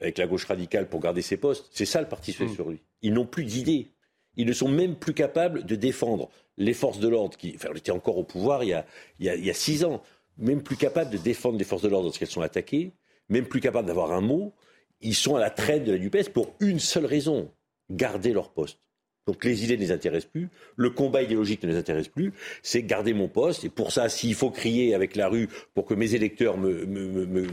[0.00, 1.68] avec la gauche radicale pour garder ses postes.
[1.72, 2.80] C'est ça le Parti socialiste sur lui.
[3.02, 3.90] Ils n'ont plus d'idées.
[4.36, 7.92] Ils ne sont même plus capables de défendre les forces de l'ordre, qui enfin, étaient
[7.92, 8.86] encore au pouvoir il y, a,
[9.18, 10.02] il, y a, six ans,
[10.38, 12.92] même plus capables de défendre les forces de l'ordre lorsqu'elles sont attaquées,
[13.28, 14.52] même plus capables d'avoir un mot.
[15.00, 17.50] Ils sont à la traîne de la NUPES pour une seule raison,
[17.90, 18.78] garder leur poste.
[19.26, 22.32] Donc les idées ne les intéressent plus, le combat idéologique ne les intéresse plus,
[22.62, 23.64] c'est garder mon poste.
[23.64, 27.26] Et pour ça, s'il faut crier avec la rue pour que mes électeurs me, me,
[27.26, 27.44] me,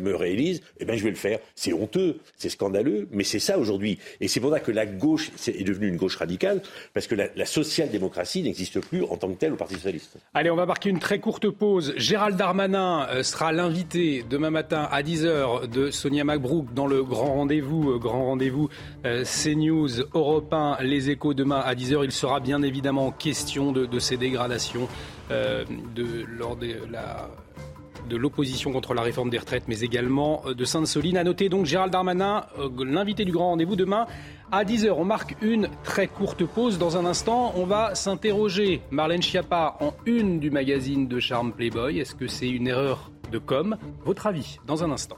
[0.79, 1.39] eh ben je vais le faire.
[1.55, 3.99] C'est honteux, c'est scandaleux, mais c'est ça aujourd'hui.
[4.19, 6.61] Et c'est pour ça que la gauche est devenue une gauche radicale,
[6.93, 10.17] parce que la, social-démocratie n'existe plus en tant que telle au Parti socialiste.
[10.33, 11.93] Allez, on va marquer une très courte pause.
[11.97, 17.33] Gérald Darmanin euh, sera l'invité demain matin à 10h de Sonia Macbrook dans le grand
[17.33, 18.69] rendez-vous, euh, grand rendez-vous
[19.05, 22.03] euh, CNews, Europe 1, Les Échos demain à 10h.
[22.03, 24.87] Il sera bien évidemment question de, ces dégradations
[25.31, 25.63] euh,
[25.95, 31.17] de, lors de l'opposition contre la réforme des retraites, mais également euh, de Sainte-Soline.
[31.17, 34.05] À noter donc Gérald Darmanin, euh, l'invité du grand rendez-vous demain
[34.51, 34.91] à 10h.
[34.91, 36.77] On marque une très courte pause.
[36.77, 38.81] Dans un instant, on va s'interroger.
[38.91, 41.99] Marlène Schiappa en une du magazine de charme Playboy.
[41.99, 43.77] Est-ce que c'est une erreur de com?
[44.03, 45.17] Votre avis dans un instant.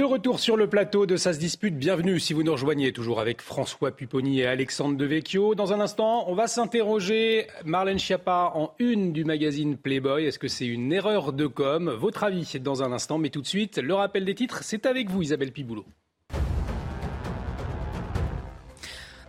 [0.00, 3.42] De retour sur le plateau de Ça dispute, bienvenue si vous nous rejoignez, toujours avec
[3.42, 5.54] François Pupponi et Alexandre Devecchio.
[5.54, 10.24] Dans un instant, on va s'interroger Marlène Schiappa en une du magazine Playboy.
[10.24, 11.90] Est-ce que c'est une erreur de com?
[11.90, 15.10] Votre avis dans un instant, mais tout de suite, le rappel des titres, c'est avec
[15.10, 15.84] vous Isabelle Piboulot.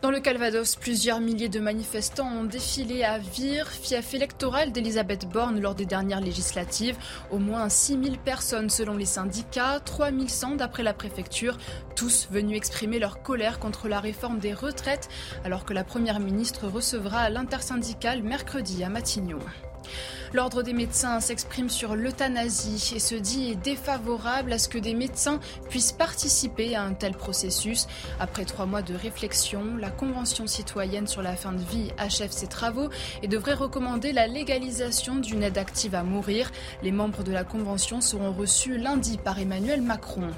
[0.01, 5.61] Dans le Calvados, plusieurs milliers de manifestants ont défilé à Vire, fief électoral d'Elisabeth Borne
[5.61, 6.97] lors des dernières législatives.
[7.29, 11.55] Au moins 6000 personnes selon les syndicats, 3100 d'après la préfecture,
[11.95, 15.07] tous venus exprimer leur colère contre la réforme des retraites
[15.45, 19.37] alors que la Première ministre recevra l'intersyndicale mercredi à Matignon.
[20.33, 25.41] L'Ordre des médecins s'exprime sur l'euthanasie et se dit défavorable à ce que des médecins
[25.69, 27.87] puissent participer à un tel processus.
[28.17, 32.47] Après trois mois de réflexion, la Convention citoyenne sur la fin de vie achève ses
[32.47, 32.89] travaux
[33.21, 36.49] et devrait recommander la légalisation d'une aide active à mourir.
[36.81, 40.31] Les membres de la Convention seront reçus lundi par Emmanuel Macron.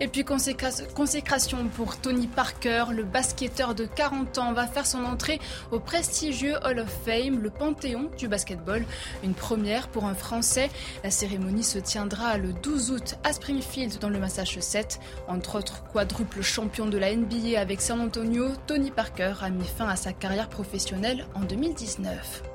[0.00, 5.40] Et puis consécration pour Tony Parker, le basketteur de 40 ans va faire son entrée
[5.70, 8.84] au prestigieux Hall of Fame, le panthéon du basketball.
[9.22, 10.70] Une première pour un Français.
[11.02, 14.98] La cérémonie se tiendra le 12 août à Springfield dans le Massachusetts.
[15.28, 19.88] Entre autres quadruple champion de la NBA avec San Antonio, Tony Parker a mis fin
[19.88, 22.53] à sa carrière professionnelle en 2019.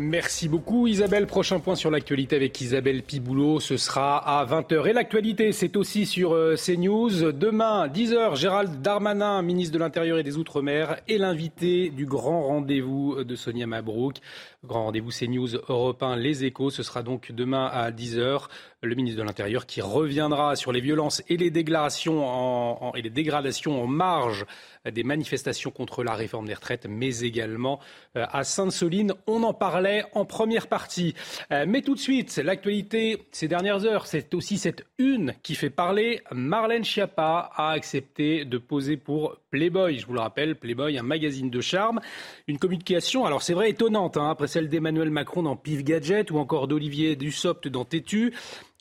[0.00, 1.26] Merci beaucoup Isabelle.
[1.26, 4.88] Prochain point sur l'actualité avec Isabelle Piboulot, ce sera à 20h.
[4.88, 7.32] Et l'actualité, c'est aussi sur euh, CNews.
[7.32, 13.24] Demain, 10h, Gérald Darmanin, ministre de l'Intérieur et des Outre-mer, est l'invité du grand rendez-vous
[13.24, 14.16] de Sonia Mabrouk.
[14.62, 16.68] Grand rendez-vous CNews Europe 1, Les Échos.
[16.68, 18.42] Ce sera donc demain à 10h.
[18.82, 23.08] Le ministre de l'Intérieur qui reviendra sur les violences et les dégradations en, et les
[23.08, 24.44] dégradations en marge
[24.90, 27.80] des manifestations contre la réforme des retraites, mais également
[28.16, 29.14] euh, à Sainte-Soline.
[29.26, 31.14] On en parlait en première partie.
[31.52, 35.70] Euh, mais tout de suite, l'actualité ces dernières heures, c'est aussi cette une qui fait
[35.70, 36.20] parler.
[36.32, 39.98] Marlène Schiappa a accepté de poser pour Playboy.
[39.98, 42.00] Je vous le rappelle, Playboy, un magazine de charme.
[42.46, 46.38] Une communication, alors c'est vrai, étonnante, hein, après celle d'Emmanuel Macron dans Pif Gadget ou
[46.38, 48.32] encore d'Olivier Dussopt dans Tétu.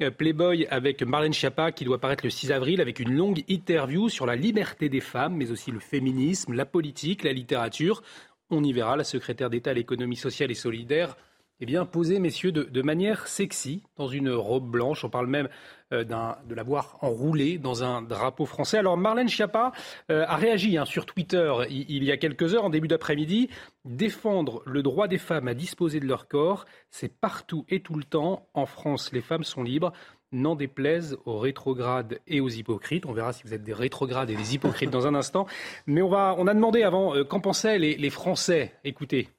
[0.02, 4.10] Euh, Playboy avec Marlène Schiappa qui doit paraître le 6 avril avec une longue interview
[4.10, 8.02] sur la liberté des femmes, mais aussi le féminisme, la politique, la littérature.
[8.50, 11.16] On y verra la secrétaire d'État à l'économie sociale et solidaire
[11.62, 11.88] eh bien,
[12.20, 15.04] messieurs, de, manière sexy, dans une robe blanche.
[15.04, 15.50] On parle même
[15.92, 18.78] de la voir enroulée dans un drapeau français.
[18.78, 19.72] Alors, Marlène Schiappa
[20.12, 23.50] euh, a réagi hein, sur Twitter il, y a quelques heures, en début d'après-midi.
[23.86, 28.04] Défendre le droit des femmes à disposer de leur corps, c'est partout et tout le
[28.04, 28.48] temps.
[28.54, 29.92] En France, les femmes sont libres
[30.32, 33.08] n'en déplaise aux rétrogrades et aux hypocrites.
[33.08, 35.48] On verra si vous êtes des rétrogrades et des hypocrites dans un instant.
[35.88, 38.74] Mais on, va, on a demandé avant euh, qu'en pensaient les Français.
[38.84, 39.30] Écoutez.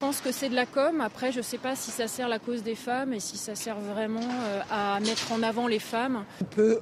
[0.00, 1.02] Je pense que c'est de la com.
[1.02, 3.54] Après, je ne sais pas si ça sert la cause des femmes et si ça
[3.54, 6.24] sert vraiment euh, à mettre en avant les femmes.
[6.40, 6.80] Un peu,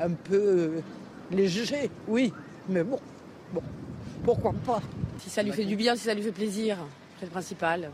[0.00, 0.80] un peu euh,
[1.32, 2.32] les juger, oui.
[2.68, 3.00] Mais bon,
[3.52, 3.60] bon,
[4.22, 4.80] pourquoi pas
[5.18, 6.76] Si ça lui fait du bien, si ça lui fait plaisir,
[7.18, 7.90] c'est le principal.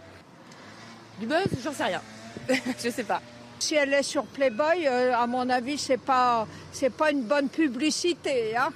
[1.19, 2.03] Du buzz, j'en sais rien.
[2.85, 3.23] je sais pas.
[3.61, 7.49] Si elle est sur Playboy, euh, à mon avis, c'est pas c'est pas une bonne
[7.49, 8.69] publicité, hein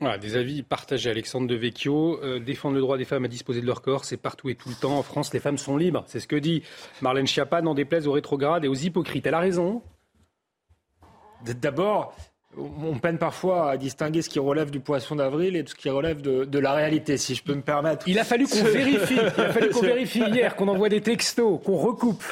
[0.00, 1.10] voilà, des avis partagés.
[1.10, 4.16] Alexandre de Vecchio, euh, défendre le droit des femmes à disposer de leur corps, c'est
[4.16, 4.98] partout et tout le temps.
[4.98, 6.04] En France, les femmes sont libres.
[6.06, 6.62] C'est ce que dit
[7.00, 9.26] Marlène Schiappa, n'en déplaise aux rétrogrades et aux hypocrites.
[9.26, 9.82] Elle a raison.
[11.44, 12.16] D'abord,
[12.56, 16.20] on peine parfois à distinguer ce qui relève du poisson d'avril et ce qui relève
[16.20, 18.08] de, la réalité, si je peux me permettre.
[18.08, 19.14] Il a fallu qu'on vérifie.
[19.14, 22.22] Il a fallu qu'on vérifie hier, qu'on envoie des textos, qu'on recoupe.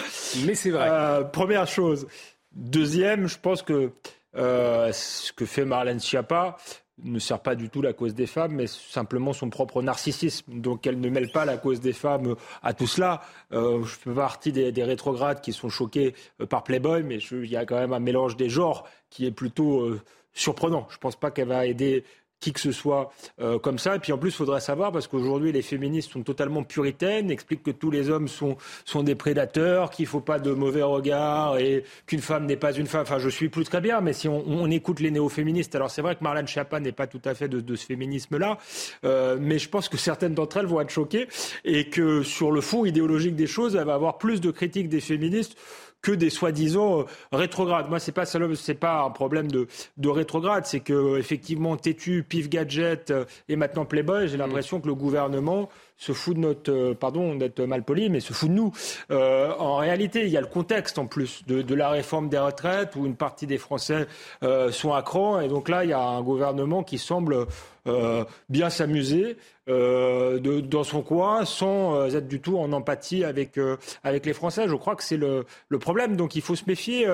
[0.46, 0.88] Mais c'est vrai.
[0.90, 2.06] Euh, première chose.
[2.52, 3.92] Deuxième, je pense que
[4.36, 6.56] euh, ce que fait Marlène Schiappa,
[7.04, 10.60] ne sert pas du tout la cause des femmes, mais simplement son propre narcissisme.
[10.60, 13.22] Donc elle ne mêle pas la cause des femmes à tout cela.
[13.52, 17.50] Euh, je fais partie des, des, rétrogrades qui sont choqués euh, par Playboy, mais il
[17.50, 20.00] y a quand même un mélange des genres qui est plutôt euh,
[20.32, 20.86] surprenant.
[20.90, 22.04] Je ne pense pas qu'elle va aider
[22.42, 23.96] qui que ce soit euh, comme ça.
[23.96, 27.62] Et puis en plus, il faudrait savoir, parce qu'aujourd'hui, les féministes sont totalement puritaines, expliquent
[27.62, 31.56] que tous les hommes sont, sont des prédateurs, qu'il ne faut pas de mauvais regards
[31.58, 33.02] et qu'une femme n'est pas une femme.
[33.02, 36.02] Enfin, je suis plus très bien, mais si on, on écoute les néo-féministes, alors c'est
[36.02, 38.58] vrai que Marlène Schiappa n'est pas tout à fait de, de ce féminisme-là,
[39.04, 41.28] euh, mais je pense que certaines d'entre elles vont être choquées
[41.64, 45.00] et que sur le fond idéologique des choses, elle va avoir plus de critiques des
[45.00, 45.56] féministes
[46.02, 47.88] que des soi-disant euh, rétrogrades.
[47.88, 52.48] Moi, c'est pas c'est pas un problème de, de rétrograde, c'est que effectivement Tétu, Pif
[52.48, 55.68] Gadget euh, et maintenant Playboy, j'ai l'impression que le gouvernement
[56.02, 58.72] se fout de notre, euh, pardon d'être mal poli, mais se fout de nous.
[59.12, 62.38] Euh, en réalité, il y a le contexte en plus de, de, la réforme des
[62.38, 64.08] retraites où une partie des Français
[64.42, 65.40] euh, sont à cran.
[65.40, 67.46] Et donc là, il y a un gouvernement qui semble
[67.86, 69.36] euh, bien s'amuser
[69.68, 73.58] euh, de, dans son coin sans euh, être du tout en empathie avec,
[74.02, 74.68] avec les Français.
[74.68, 76.16] Je crois que c'est le, le, problème.
[76.16, 77.06] Donc il faut se méfier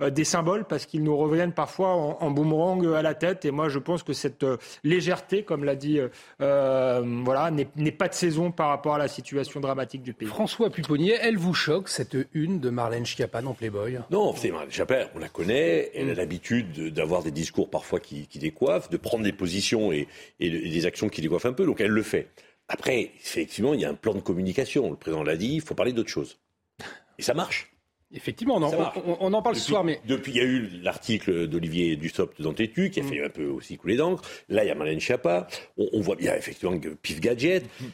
[0.00, 3.44] des symboles parce qu'ils nous reviennent parfois en, en, boomerang à la tête.
[3.44, 4.46] Et moi, je pense que cette
[4.82, 6.00] légèreté, comme l'a dit,
[6.38, 10.28] voilà, n'est pas de saison par rapport à la situation dramatique du pays.
[10.28, 13.98] François Pupponier, elle vous choque cette une de Marlène Schiappa dans Playboy?
[14.10, 15.90] Non, c'est Marlène Schiappa, on la connaît.
[15.94, 20.08] Elle a l'habitude d'avoir des discours parfois qui, qui décoiffent, de prendre des positions et,
[20.40, 21.66] et, des actions qui décoiffent un peu.
[21.66, 22.28] Donc elle le fait.
[22.68, 24.90] Après, effectivement, il y a un plan de communication.
[24.90, 26.38] Le président l'a dit, il faut parler d'autre chose.
[27.18, 27.70] Et ça marche.
[28.12, 30.00] Effectivement, on en, on, on en parle depuis, ce soir, mais...
[30.06, 33.08] Depuis, il y a eu l'article d'Olivier Dussopt dans Tétu, qui a mmh.
[33.08, 34.22] fait un peu aussi couler d'encre.
[34.48, 35.48] Là, il y a Marlène Schiappa.
[35.76, 37.64] On, on, voit bien, effectivement, que Pif Gadget.
[37.64, 37.84] Mmh.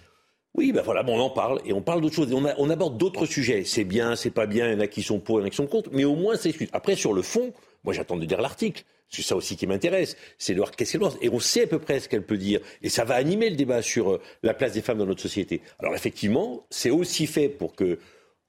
[0.55, 2.33] Oui, ben voilà, bon, on en parle et on parle d'autres choses.
[2.33, 3.65] Et on, a, on aborde d'autres sujets.
[3.65, 5.47] C'est bien, c'est pas bien, il y en a qui sont pour, il y en
[5.47, 7.53] a qui sont contre, mais au moins c'est Après, sur le fond,
[7.85, 8.85] moi j'attends de lire l'article.
[9.09, 11.17] C'est ça aussi qui m'intéresse, c'est de voir qu'est-ce qu'elle pense.
[11.21, 12.61] Et on sait à peu près ce qu'elle peut dire.
[12.81, 15.63] Et ça va animer le débat sur euh, la place des femmes dans notre société.
[15.81, 17.99] Alors effectivement, c'est aussi fait pour que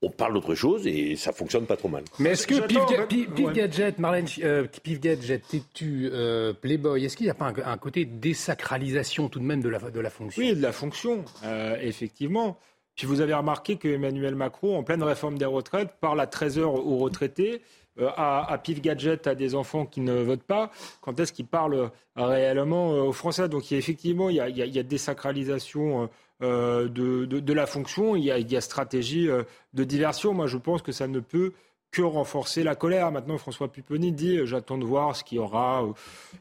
[0.02, 2.04] on parle d'autre chose et ça fonctionne pas trop mal.
[2.18, 3.54] Mais est-ce que Pif, Pif, Pif ouais.
[3.54, 7.78] Gadget, Marlène, euh, Pif Gadget, Tétu, euh, Playboy, est-ce qu'il n'y a pas un, un,
[7.78, 10.42] côté désacralisation tout de même de la, de la fonction?
[10.42, 12.58] Oui, de la fonction, euh, effectivement.
[12.96, 16.58] Puis vous avez remarqué que Emmanuel Macron, en pleine réforme des retraites, parle à 13
[16.58, 17.62] heures aux retraités
[18.00, 21.92] à, à, Pif Gadget à des enfants qui ne votent pas, quand est-ce qu'ils parlent
[22.16, 23.50] réellement aux Français?
[23.50, 26.10] Donc effectivement, il y a, il désacralisation
[26.42, 30.34] euh, de, la fonction, il y a, stratégie euh, de diversion.
[30.34, 31.54] Moi, je pense que ça ne peut
[31.92, 33.12] que renforcer la colère.
[33.12, 35.86] Maintenant, François Pupponi dit j'attends de voir ce qu'il y aura,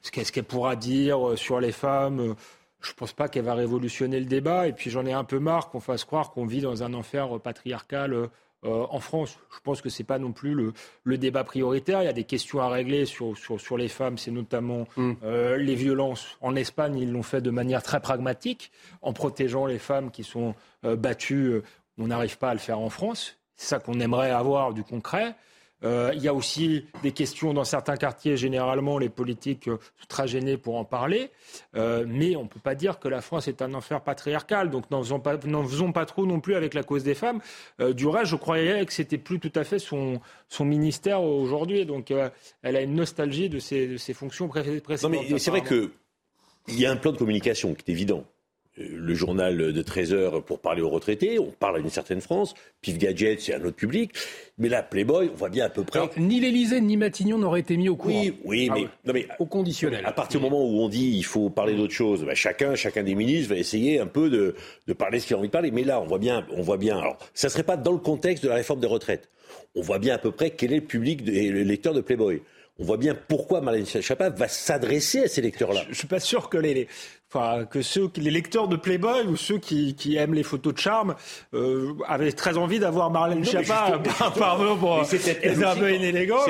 [0.02, 2.34] ce qu'elle pourra dire sur les femmes.
[2.80, 4.68] Je ne pense pas qu'elle va révolutionner le débat.
[4.68, 7.40] Et puis j'en ai un peu marre qu'on fasse croire qu'on vit dans un enfer
[7.40, 8.30] patriarcal
[8.64, 9.38] euh, en France.
[9.54, 12.02] Je pense que ce n'est pas non plus le, le, débat prioritaire.
[12.02, 15.12] Il y a des questions à régler sur, sur, sur les femmes, c'est notamment mm.
[15.22, 16.36] euh, les violences.
[16.42, 18.70] En Espagne, ils l'ont fait de manière très pragmatique,
[19.00, 21.62] en protégeant les femmes qui sont euh, battues.
[21.96, 23.38] On n'arrive pas à le faire en France.
[23.56, 25.34] C'est ça qu'on aimerait avoir du concret.
[25.82, 28.36] Euh, il y a aussi des questions dans certains quartiers.
[28.36, 31.30] Généralement, les politiques sont très gênés pour en parler.
[31.74, 34.70] Euh, mais on ne peut pas dire que la France est un enfer patriarcal.
[34.70, 37.40] Donc n'en faisons pas, faisons pas trop non plus avec la cause des femmes.
[37.80, 41.86] Euh, du reste, je croyais que c'était plus tout à fait son, son ministère aujourd'hui.
[41.86, 42.30] Donc euh,
[42.62, 45.02] elle a une nostalgie de ses, de ses fonctions précédentes.
[45.02, 45.90] Non, mais c'est vrai qu'il
[46.68, 48.24] y a un plan de communication qui est évident
[48.76, 52.54] le journal de 13 heures pour parler aux retraités, on parle à une certaine France,
[52.80, 54.12] Pif Gadget, c'est un autre public,
[54.58, 55.98] mais là, Playboy, on voit bien à peu près...
[55.98, 58.14] Alors, ni l'Elysée ni Matignon n'auraient été mis au courant.
[58.14, 60.04] Oui, oui ah mais, non, mais, au conditionnel.
[60.06, 63.02] À partir du moment où on dit il faut parler d'autre chose, bah, chacun, chacun
[63.02, 64.54] des ministres va essayer un peu de,
[64.86, 65.70] de parler ce qu'il a envie de parler.
[65.70, 66.98] Mais là, on voit bien, on voit bien.
[66.98, 69.28] Alors, ça serait pas dans le contexte de la réforme des retraites.
[69.74, 72.40] On voit bien à peu près quel est le public et le lecteur de Playboy
[72.78, 75.82] on voit bien pourquoi Marlène Schiappa va s'adresser à ces lecteurs-là.
[75.88, 76.88] Je, je suis pas sûr que les,
[77.28, 80.78] enfin que ceux, les lecteurs de Playboy ou ceux qui, qui aiment les photos de
[80.78, 81.14] charme
[81.52, 84.00] euh, avaient très envie d'avoir Marlène Schiappa.
[84.38, 86.40] Pardon pour un peu inélégant.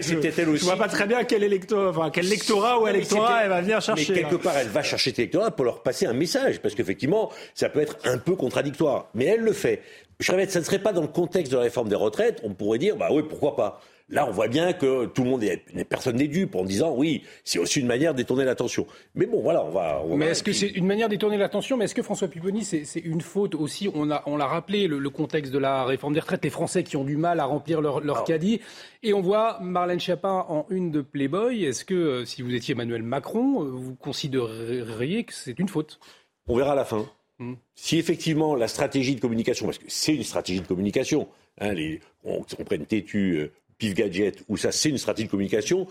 [0.00, 0.60] C'était elle aussi.
[0.60, 3.80] Je vois pas très bien quel électorat, enfin, quel lectorat ou électorat elle va venir
[3.80, 4.12] chercher.
[4.12, 7.30] Mais quelque part, elle va chercher cet électorat pour leur passer un message, parce qu'effectivement,
[7.54, 9.08] ça peut être un peu contradictoire.
[9.14, 9.82] Mais elle le fait.
[10.18, 12.40] Je répète, ça ne serait pas dans le contexte de la réforme des retraites.
[12.42, 13.80] On pourrait dire, bah oui, pourquoi pas.
[14.08, 17.24] Là, on voit bien que tout le monde est, personne n'est dupe en disant oui,
[17.42, 18.86] c'est aussi une manière de détourner l'attention.
[19.16, 20.00] Mais bon, voilà, on va.
[20.04, 22.64] On mais est-ce que c'est une manière de détourner l'attention Mais est-ce que François Pupponi,
[22.64, 23.90] c'est une faute aussi?
[23.92, 26.84] On a, on l'a rappelé, le, le, contexte de la réforme des retraites, les Français
[26.84, 28.60] qui ont du mal à remplir leur, leur caddie,
[29.02, 31.64] et on voit Marlène Schiappa en une de Playboy.
[31.64, 35.98] Est-ce que euh, si vous étiez Emmanuel Macron, euh, vous considéreriez que c'est une faute?
[36.46, 37.06] On verra à la fin.
[37.40, 37.54] Hmm.
[37.74, 41.26] Si effectivement la stratégie de communication, parce que c'est une stratégie de communication,
[41.60, 43.38] hein, les, on, on prenne têtu.
[43.38, 45.86] Euh, Pif Gadget, où ça c'est une stratégie de communication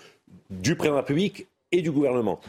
[0.50, 2.40] du président République et du gouvernement.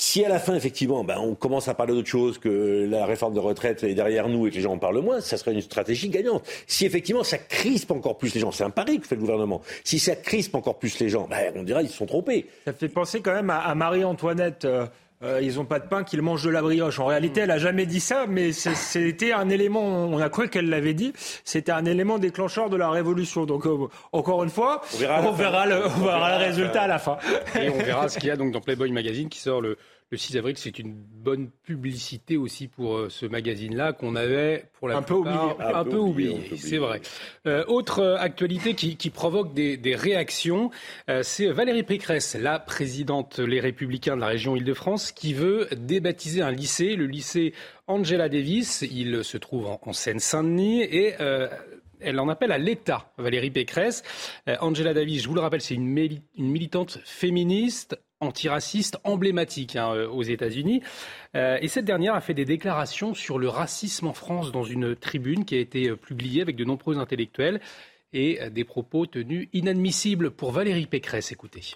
[0.00, 3.34] Si à la fin, effectivement, ben, on commence à parler d'autre chose, que la réforme
[3.34, 5.60] de retraite est derrière nous et que les gens en parlent moins, ça serait une
[5.60, 6.48] stratégie gagnante.
[6.68, 9.60] Si effectivement ça crispe encore plus les gens, c'est un pari que fait le gouvernement.
[9.82, 12.46] Si ça crispe encore plus les gens, ben, on dirait qu'ils se sont trompés.
[12.64, 14.64] Ça fait penser quand même à, Marie-Antoinette.
[14.66, 14.86] Euh,
[15.22, 17.00] euh, ils n'ont pas de pain, qu'ils mangent de la brioche.
[17.00, 20.68] En réalité, elle a jamais dit ça, mais c'était un élément, on a cru qu'elle
[20.68, 21.12] l'avait dit,
[21.44, 23.44] c'était un élément déclencheur de la révolution.
[23.44, 27.18] Donc, euh, encore une fois, on verra, le, on verra le résultat à la fin.
[27.60, 29.76] Et on verra ce qu'il y a donc dans Playboy Magazine qui sort le,
[30.10, 34.88] le 6 avril, c'est une bonne publicité aussi pour euh, ce magazine-là qu'on avait pour
[34.88, 37.02] la un peu oublié, un, peu oublié, c'est vrai.
[37.46, 40.70] Euh, autre euh, actualité qui, provoque des, réactions,
[41.22, 46.52] c'est Valérie Pécresse, la présidente Les Républicains de la région Île-de-France, qui veut débaptiser un
[46.52, 47.52] lycée, le lycée
[47.86, 48.86] Angela Davis.
[48.90, 51.14] Il se trouve en, Seine-Saint-Denis et
[52.00, 54.02] elle en appelle à l'État, Valérie Pécresse.
[54.60, 55.96] Angela Davis, je vous le rappelle, c'est une,
[56.36, 60.82] une militante féministe antiraciste emblématique hein, euh, aux États-Unis.
[61.34, 64.96] Euh, et cette dernière a fait des déclarations sur le racisme en France dans une
[64.96, 67.60] tribune qui a été euh, publiée avec de nombreux intellectuels
[68.12, 71.30] et des propos tenus inadmissibles pour Valérie Pécresse.
[71.30, 71.74] Écoutez.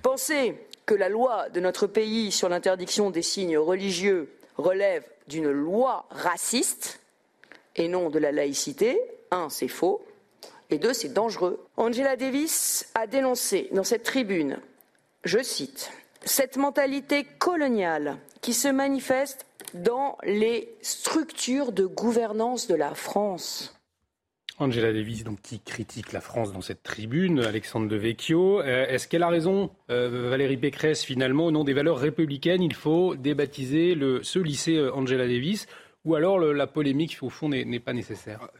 [0.00, 6.06] Penser que la loi de notre pays sur l'interdiction des signes religieux relève d'une loi
[6.10, 7.00] raciste
[7.74, 8.96] et non de la laïcité,
[9.32, 10.06] un, c'est faux,
[10.70, 11.64] et deux, c'est dangereux.
[11.76, 14.60] Angela Davis a dénoncé dans cette tribune
[15.26, 15.90] je cite,
[16.24, 23.76] cette mentalité coloniale qui se manifeste dans les structures de gouvernance de la France.
[24.58, 28.60] Angela Davis, donc, qui critique la France dans cette tribune, Alexandre de Vecchio.
[28.60, 32.72] Euh, est-ce qu'elle a raison, euh, Valérie Pécresse, finalement, au nom des valeurs républicaines, il
[32.72, 35.66] faut débaptiser ce lycée euh, Angela Davis?
[36.06, 38.50] Ou alors la polémique, au fond, n'est pas nécessaire ah,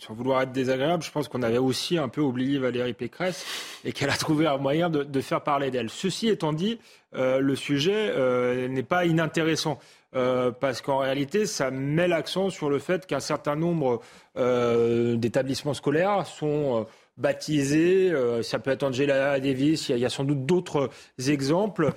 [0.00, 3.44] Sans vouloir être désagréable, je pense qu'on avait aussi un peu oublié Valérie Pécresse
[3.84, 5.90] et qu'elle a trouvé un moyen de, faire parler d'elle.
[5.90, 6.78] Ceci étant dit,
[7.14, 9.78] euh, le sujet euh, n'est pas inintéressant.
[10.16, 14.00] Euh, parce qu'en réalité, ça met l'accent sur le fait qu'un certain nombre
[14.34, 16.86] d'établissements scolaires sont
[17.16, 18.12] baptisés.
[18.42, 20.90] ça peut être Angela Davis, il y a, sans doute d'autres
[21.28, 21.92] exemples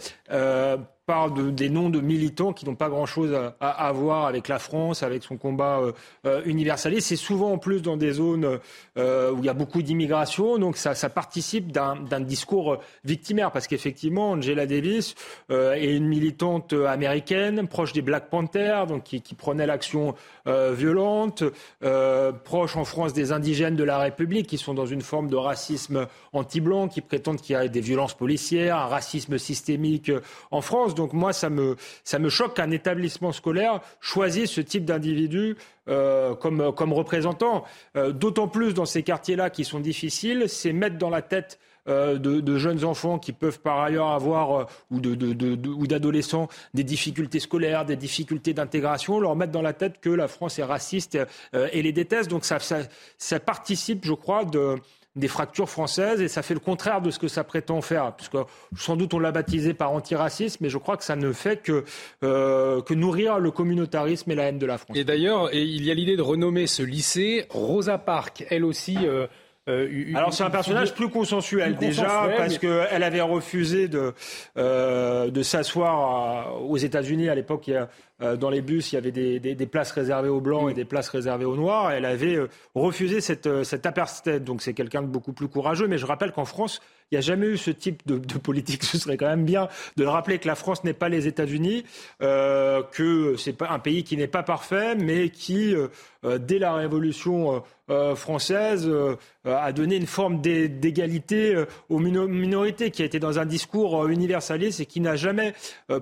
[1.08, 5.04] parle des noms de militants qui n'ont pas grand-chose à, à, voir avec la France,
[5.04, 5.94] avec son combat euh,
[6.26, 7.08] euh, universaliste.
[7.08, 8.60] C'est souvent en plus dans des zones
[8.98, 13.68] euh, où il y a beaucoup d'immigration, donc ça, ça participe d'un discours victimaire, parce
[13.68, 15.16] qu'effectivement, Angela Davis
[15.50, 20.14] est une militante américaine, proche des Black Panthers, donc qui, qui prenait l'action
[20.46, 21.44] violente,
[22.44, 26.08] proche en France des indigènes de la République, qui sont dans une forme de racisme
[26.34, 30.12] anti-blanc, qui prétendent qu'il y a des violences policières, un racisme systémique
[30.52, 30.96] en France.
[30.98, 35.56] Donc moi, ça me, ça me choque qu'un établissement scolaire choisisse ce type d'individu
[35.88, 37.64] euh, comme, comme représentant.
[37.96, 42.18] Euh, d'autant plus dans ces quartiers-là qui sont difficiles, c'est mettre dans la tête euh,
[42.18, 48.54] de, jeunes enfants qui peuvent par ailleurs avoir, ou, d'adolescents, des difficultés scolaires, des difficultés
[48.54, 51.18] d'intégration, leur mettre dans la tête que la France est raciste
[51.54, 52.30] et les déteste.
[52.30, 54.76] Donc ça, ça participe, je crois, de,
[55.18, 58.14] des fractures françaises et ça fait le contraire de ce que ça prétend faire.
[58.16, 58.38] Puisque
[58.78, 61.84] sans doute on l'a baptisé par antiracisme, mais je crois que ça ne fait que,
[62.24, 64.96] euh, que nourrir le communautarisme et la haine de la France.
[64.96, 68.98] Et d'ailleurs, il y a l'idée de renommer ce lycée Rosa Parks, elle aussi.
[69.04, 69.28] Euh,
[69.68, 74.14] euh, Alors c'est un personnage plus consensuel, déjà parce qu'elle avait refusé de,
[74.56, 77.68] de s'asseoir aux États-Unis à l'époque.
[77.70, 77.86] Euh,
[78.20, 81.46] dans les bus, il y avait des, places réservées aux blancs et des places réservées
[81.46, 81.92] aux noirs.
[81.92, 84.44] Elle avait euh, refusé cette, euh, cet apartheid.
[84.44, 85.88] Donc c'est quelqu'un de beaucoup plus courageux.
[85.88, 88.84] Mais je rappelle qu'en France, il n'y a jamais eu ce type de, politique.
[88.84, 91.86] Ce serait quand même bien de le rappeler que la France n'est pas les États-Unis,
[92.22, 96.74] euh, que c'est pas un pays qui n'est pas parfait, mais qui, euh, dès la
[96.74, 98.90] Révolution euh, française,
[99.46, 104.86] a donné une forme d'égalité aux minorités, qui a été dans un discours universaliste et
[104.86, 105.54] qui n'a jamais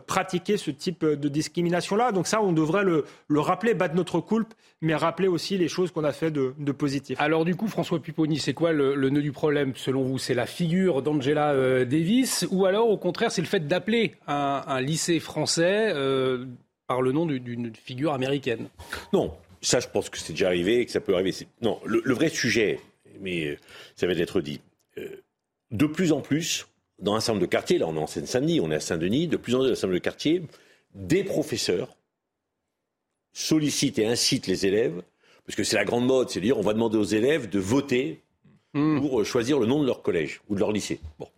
[0.07, 2.04] pratiqué ce type de discrimination-là.
[2.11, 5.91] Donc ça, on devrait le, le rappeler, battre notre coulpe, mais rappeler aussi les choses
[5.91, 7.19] qu'on a fait de, de positif.
[7.19, 10.17] Alors du coup, François Pupponi, c'est quoi le, le nœud du problème selon vous?
[10.17, 14.81] C'est la figure d'Angela euh, Davis, ou alors au contraire c'est le fait d'appeler un,
[14.81, 16.45] lycée français euh,
[16.87, 18.67] par le nom d'une figure américaine?
[19.13, 21.33] Non, ça je pense que c'est déjà arrivé et que ça peut arriver.
[21.61, 22.79] Non, le, vrai sujet,
[23.21, 23.57] mais euh,
[23.95, 24.61] ça va être dit,
[25.71, 26.67] de plus en plus,
[26.99, 29.27] dans un certain nombre de quartiers, là on est en Seine-Saint-Denis, on est à Saint-Denis,
[29.27, 30.43] de plus en plus dans un certain nombre de quartiers,
[30.95, 31.95] des professeurs
[33.33, 35.03] sollicitent et incitent les élèves,
[35.45, 37.59] parce que c'est la grande mode, c'est à dire on va demander aux élèves de
[37.59, 38.23] voter
[38.75, 38.99] Hmm.
[38.99, 40.99] pour euh, choisir le nom de leur collège ou de leur lycée.
[41.17, 41.29] Bon,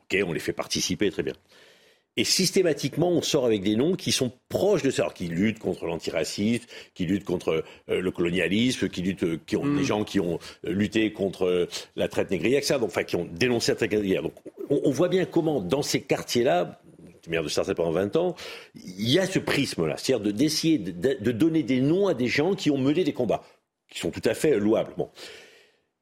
[0.00, 1.34] ok, on les fait participer, très bien.
[2.16, 5.86] Et systématiquement, on sort avec des noms qui sont proches de ça, qui luttent contre
[5.86, 9.84] l'antiracisme, qui luttent contre euh, le colonialisme, qui luttent, euh, qui ont des hmm.
[9.84, 13.92] gens qui ont lutté contre la traite négrière, donc, enfin, qui ont dénoncé la traite
[13.92, 14.24] négrière.
[14.24, 14.34] Donc,
[14.68, 16.81] on, voit bien comment, dans ces quartiers-là,
[17.28, 18.34] maire de Sarcelles pendant 20 ans,
[18.74, 22.54] il y a ce prisme-là, c'est-à-dire d'essayer de, de, donner des noms à des gens
[22.54, 23.42] qui ont mené des combats,
[23.90, 24.92] qui sont tout à fait louables.
[24.96, 25.10] Bon.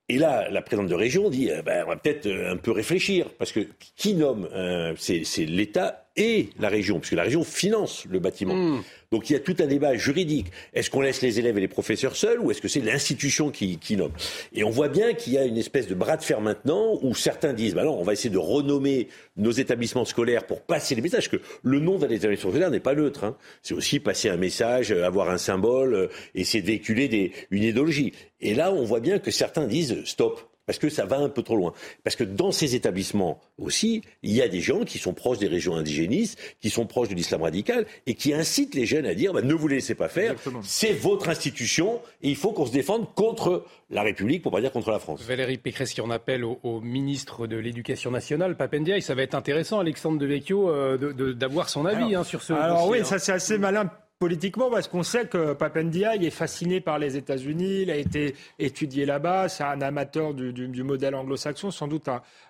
[0.09, 3.29] Et là, la présidente de région dit, eh ben, on va peut-être un peu réfléchir,
[3.39, 3.61] parce que
[3.97, 4.49] qui nomme
[4.97, 8.55] C'est l'État et la région, puisque la région finance le bâtiment.
[8.55, 8.83] Hmm.
[9.13, 10.47] Donc il y a tout un débat juridique.
[10.73, 13.79] Est-ce qu'on laisse les élèves et les professeurs seuls ou est-ce que c'est l'institution qui,
[13.79, 14.13] qui, nomme?
[14.53, 17.15] Et on voit bien qu'il y a une espèce de bras de fer maintenant où
[17.15, 21.03] certains disent bah non, on va essayer de renommer nos établissements scolaires pour passer les
[21.03, 21.29] messages.
[21.29, 23.25] Que le nom d'un établissement scolaire n'est pas neutre.
[23.25, 23.37] Hein.
[23.63, 27.63] C'est aussi passer un message, euh, avoir un symbole, euh, essayer de véhiculer des, une
[27.63, 28.13] idéologie.
[28.41, 31.43] Et là, on voit bien que certains disent stop parce que ça va un peu
[31.43, 31.73] trop loin.
[32.05, 35.49] Parce que dans ces établissements aussi, il y a des gens qui sont proches des
[35.49, 39.33] régions indigénistes, qui sont proches de l'islam radical, et qui incitent les jeunes à dire
[39.33, 43.13] bah, ne vous laissez pas faire, c'est votre institution, et il faut qu'on se défende
[43.17, 45.23] contre la République, pour pas dire contre la France.
[45.23, 49.81] Valérie Pécresse qui en appelle au, ministre de l'Éducation nationale, Papendia, ça va être intéressant,
[49.81, 53.05] Alexandre Devecchio, euh, d'avoir son avis hein, sur ce Alors oui, hein.
[53.05, 53.91] ça c'est assez malin
[54.21, 59.07] politiquement parce qu'on sait que Papendia est fasciné par les États-Unis, il a été étudié
[59.07, 62.07] là-bas, c'est un amateur du, modèle anglo-saxon, sans doute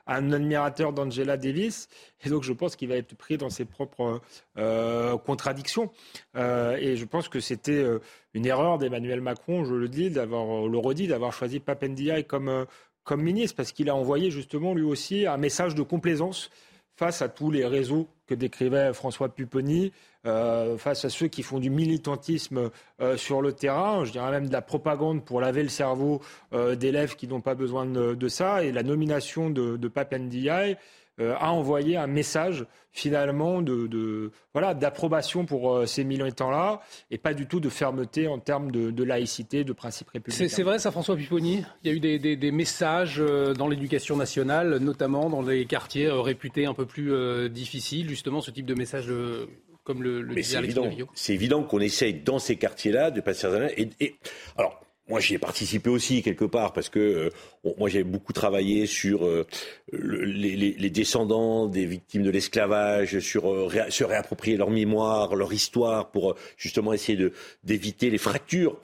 [0.08, 1.88] un, admirateur d'Angela Davis,
[2.24, 4.20] et donc je pense qu'il va être pris dans ses propres
[4.58, 5.92] euh, contradictions.
[6.36, 8.00] Euh, et je pense que c'était euh,
[8.34, 12.66] une erreur d'Emmanuel Macron, je le dis, d'avoir d'avoir choisi Papendia comme,
[13.04, 16.50] comme ministre, parce qu'il a envoyé justement lui aussi un message de complaisance
[16.96, 19.92] face à tous les réseaux que décrivait François Pupponi,
[20.26, 24.48] euh, face à ceux qui font du militantisme euh, sur le terrain, je dirais même
[24.48, 26.20] de la propagande pour laver le cerveau
[26.52, 30.76] euh, d'élèves qui n'ont pas besoin de, ça, et la nomination de, de Papendiaï
[31.18, 36.80] a envoyé un message finalement de, voilà d'approbation pour ces militants-là.
[37.10, 40.48] Et pas du tout de fermeté en termes de, laïcité, de principe républicain.
[40.48, 43.22] C'est vrai ça, François Pipponi Il y a eu des, des messages
[43.58, 48.64] dans l'éducation nationale, notamment dans les quartiers réputés un peu plus difficiles, justement ce type
[48.64, 49.12] de message
[49.90, 53.88] comme le, le c'est évident, c'est évident qu'on essaye dans ces quartiers-là de passer et,
[53.98, 54.14] et
[54.56, 58.86] alors moi, j'y ai participé aussi quelque part parce que euh, moi, j'ai beaucoup travaillé
[58.86, 59.44] sur euh,
[59.92, 65.52] les, les, les, descendants des victimes de l'esclavage, sur euh, se réapproprier leur mémoire, leur
[65.52, 67.32] histoire, pour justement essayer de
[67.64, 68.78] d'éviter les fractures.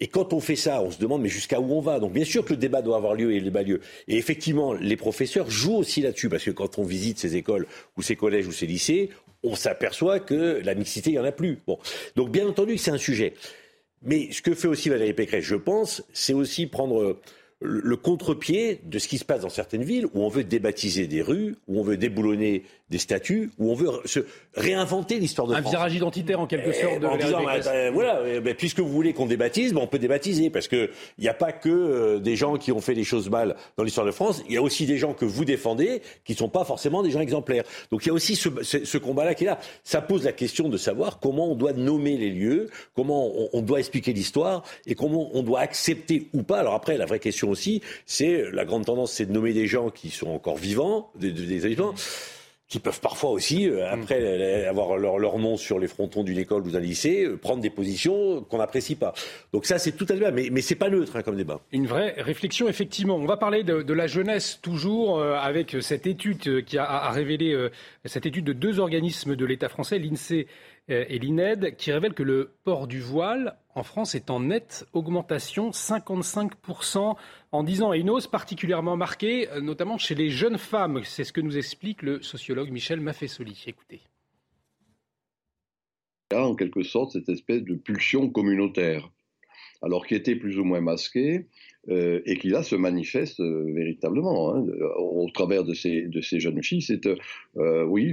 [0.00, 2.00] Et quand on fait ça, on se demande mais jusqu'à où on va?
[2.00, 3.80] Donc bien sûr que le débat doit avoir lieu et le débat lieu.
[4.08, 8.02] Et effectivement, les professeurs jouent aussi là-dessus parce que quand on visite ces écoles ou
[8.02, 9.10] ces collèges ou ces lycées,
[9.42, 11.58] on s'aperçoit que la mixité, il n'y en a plus.
[11.66, 11.78] Bon.
[12.16, 13.34] Donc, bien entendu, c'est un sujet.
[14.02, 17.18] Mais ce que fait aussi Valérie Pécresse, je pense, c'est aussi prendre
[17.60, 21.20] le contre-pied de ce qui se passe dans certaines villes où on veut débaptiser des
[21.20, 24.20] rues, où on veut déboulonner des statuts, où on veut se
[24.54, 25.72] réinventer l'histoire de un France.
[25.74, 27.00] Un virage identitaire en quelque sorte.
[27.00, 30.50] De en disant, bah, voilà, bah, puisque vous voulez qu'on débaptise, bah, on peut débaptiser,
[30.50, 33.30] parce que il n'y a pas que euh, des gens qui ont fait des choses
[33.30, 36.32] mal dans l'histoire de France, il y a aussi des gens que vous défendez qui
[36.32, 37.64] ne sont pas forcément des gens exemplaires.
[37.92, 39.58] Donc il y a aussi ce, ce, combat-là qui est là.
[39.84, 43.62] Ça pose la question de savoir comment on doit nommer les lieux, comment on, on
[43.62, 46.58] doit expliquer l'histoire et comment on doit accepter ou pas.
[46.58, 49.90] Alors après, la vraie question aussi, c'est la grande tendance, c'est de nommer des gens
[49.90, 51.94] qui sont encore vivants, des, des habitants
[52.70, 54.02] qui peuvent parfois aussi, euh, mm.
[54.02, 57.60] après avoir leur, leur, nom sur les frontons d'une école ou d'un lycée, euh, prendre
[57.60, 59.12] des positions qu'on n'apprécie pas.
[59.52, 61.60] Donc ça, c'est tout à fait mais, mais c'est pas neutre hein, comme débat.
[61.72, 63.16] Une vraie réflexion, effectivement.
[63.16, 67.10] On va parler de, de la jeunesse toujours euh, avec cette étude qui a, a
[67.10, 67.68] révélé,
[68.04, 70.46] cette étude de deux organismes de l'État français, l'INSEE euh,
[70.90, 75.70] et l'INED qui révèle que le port du voile en France est en nette augmentation,
[75.70, 77.16] 55%
[77.52, 81.02] en 10 ans, et une hausse particulièrement marquée, euh, notamment chez les jeunes femmes.
[81.04, 83.62] C'est ce que nous explique le sociologue Michel Maffesoli.
[83.66, 84.02] Écoutez.
[86.30, 89.10] Il y a en quelque sorte cette espèce de pulsion communautaire,
[89.82, 91.48] alors qui était plus ou moins masquée,
[91.88, 94.66] euh, et qui là se manifeste euh, véritablement hein,
[94.98, 97.06] au travers de ces, jeunes filles, c'est
[97.56, 98.12] euh, oui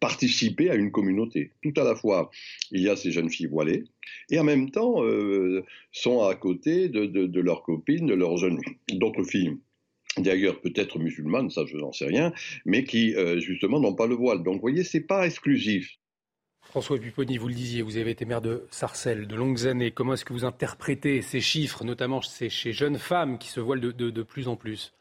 [0.00, 1.52] participer à une communauté.
[1.62, 2.30] Tout à la fois,
[2.70, 3.84] il y a ces jeunes filles voilées
[4.30, 5.02] et en même temps
[5.92, 8.58] sont à côté de leurs copines, de leurs jeunes
[8.90, 9.56] d'autres filles
[10.16, 12.32] d'ailleurs peut-être musulmanes, ça je n'en sais rien,
[12.64, 14.42] mais qui justement n'ont pas le voile.
[14.42, 15.97] Donc vous voyez, c'est pas exclusif.
[16.68, 19.90] François Pupponi, vous le disiez, vous avez été maire de Sarcelles de longues années.
[19.90, 24.22] Comment est-ce que vous interprétez ces chiffres, notamment chez jeunes femmes qui se voilent de,
[24.22, 24.92] plus en plus?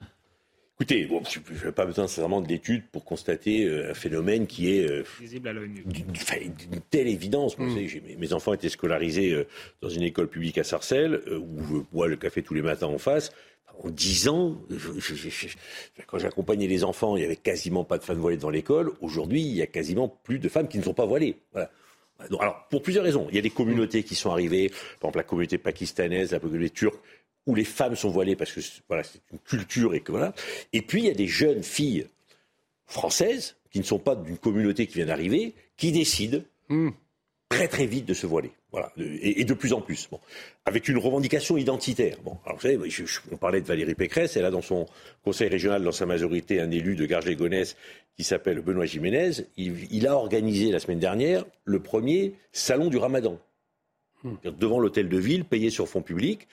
[0.80, 4.88] Écoutez, bon, je n'ai pas besoin nécessairement d'études pour constater euh, un phénomène qui est
[4.88, 7.58] euh, visible à d'une telle évidence.
[7.58, 7.80] Mm.
[8.20, 9.48] mes enfants étaient scolarisés euh,
[9.82, 13.00] dans une école publique à Sarcelles, où je bois le café tous les matins en
[13.00, 13.32] face
[13.84, 14.60] en dix ans,
[16.08, 18.92] quand j'accompagnais les enfants, il n'y avait quasiment pas de femmes voilées dans l'école.
[19.02, 21.38] Aujourd'hui, il y a quasiment plus de femmes qui ne sont pas voilées.
[22.40, 23.28] alors, pour plusieurs raisons.
[23.30, 24.70] Il y a des communautés qui sont arrivées,
[25.00, 27.00] par exemple la communauté pakistanaise, la communauté turque,
[27.48, 30.34] où les femmes sont voilées parce que voilà, c'est une culture et que voilà.
[30.74, 32.06] Et puis, il y a des jeunes filles
[32.86, 36.40] françaises qui ne sont pas d'une communauté qui vient d'arriver, qui décident
[36.70, 36.90] Hmm.
[37.50, 38.52] très très vite de se voiler.
[38.74, 40.10] Voilà, et, et de plus en plus.
[40.12, 40.20] Bon.
[40.66, 42.18] Avec une revendication identitaire.
[42.22, 44.86] Bon, alors vous savez, je- je- on parlait de Valérie Pécresse, elle a dans son
[45.24, 47.78] conseil régional, dans sa majorité, un élu de Garges-les-Gonesse
[48.18, 49.32] qui s'appelle Benoît Jiménez.
[49.56, 53.40] Il, il a organisé la semaine dernière le premier salon du ramadan.
[54.44, 56.48] Devant l'hôtel de ville, payé sur fonds publics.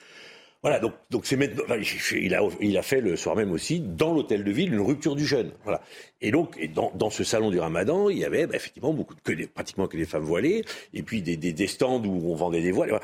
[0.65, 1.61] Voilà, donc, donc c'est maintenant.
[1.65, 1.77] enfin,
[2.13, 5.15] il, a, il a fait le soir même aussi, dans l'hôtel de ville, une rupture
[5.15, 5.51] du jeûne.
[5.63, 5.79] Voilà.
[6.21, 9.13] Et donc, et dans, dans ce salon du ramadan, il y avait bah, effectivement beaucoup,
[9.13, 12.31] de- que des, pratiquement que des femmes voilées, et puis des, des, des stands où
[12.31, 12.89] on vendait des voiles.
[12.89, 13.03] Voilà,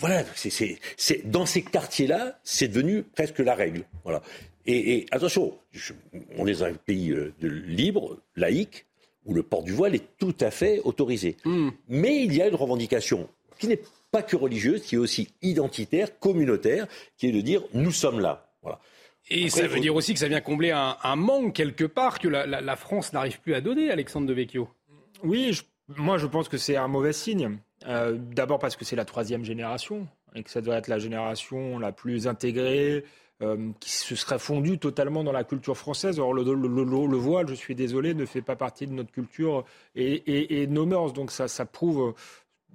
[0.00, 3.84] Voilà, c'est, dans ces quartiers-là, c'est devenu presque la règle.
[4.02, 4.20] Voilà.
[4.66, 5.92] Et, et attention, je-
[6.38, 8.86] on est dans un pays euh, de libre, laïque,
[9.26, 11.36] où le port du voile est tout à fait autorisé.
[11.88, 13.28] Mais il y a une revendication
[13.60, 13.80] qui n'est
[14.12, 16.86] pas que religieuse, qui est aussi identitaire, communautaire,
[17.16, 18.46] qui est de dire nous sommes là.
[18.62, 18.78] Voilà.
[19.30, 21.84] Et Après, ça veut faut- dire aussi que ça vient combler un, un manque quelque
[21.84, 24.68] part que la, la- la France n'arrive plus à donner, Alexandre de Vecchio.
[25.24, 25.62] Oui, je-
[25.96, 27.58] moi je pense que c'est un mauvais signe.
[27.88, 31.78] Euh, D'abord parce que c'est la troisième génération et que ça doit être la génération
[31.78, 33.04] la plus intégrée,
[33.42, 36.18] euh, qui se serait fondue totalement dans la culture française.
[36.20, 39.10] Or, le, le- le- le voile, je suis désolé, ne fait pas partie de notre
[39.10, 39.64] culture
[39.96, 41.12] et, et- et de nos mœurs.
[41.12, 42.12] Donc ça, ça prouve euh,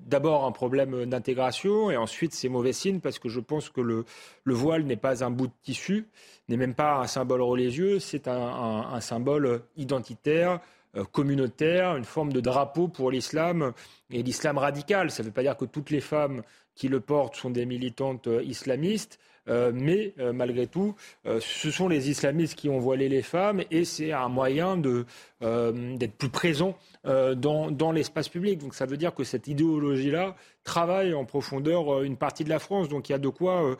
[0.05, 4.05] d'abord un problème d'intégration et ensuite c'est mauvais signe parce que je pense que le,
[4.43, 6.07] le voile n'est pas un bout de tissu,
[6.47, 10.59] n'est même pas un symbole religieux, c'est un, un- un symbole identitaire,
[10.95, 13.73] euh, communautaire, une forme de drapeau pour l'islam
[14.09, 15.11] et l'islam radical.
[15.11, 16.43] Ça ne veut pas dire que toutes les femmes
[16.75, 19.19] qui le portent sont des militantes euh, islamistes.
[19.49, 20.95] Euh, mais euh, malgré tout,
[21.25, 26.17] euh, ce sont les islamistes qui ont voilé les femmes et c'est un moyen d'être
[26.17, 28.59] plus présent dans, dans l'espace public.
[28.59, 32.89] Donc ça veut dire que cette idéologie-là travaille en profondeur une partie de la France.
[32.89, 33.77] Donc il y a de quoi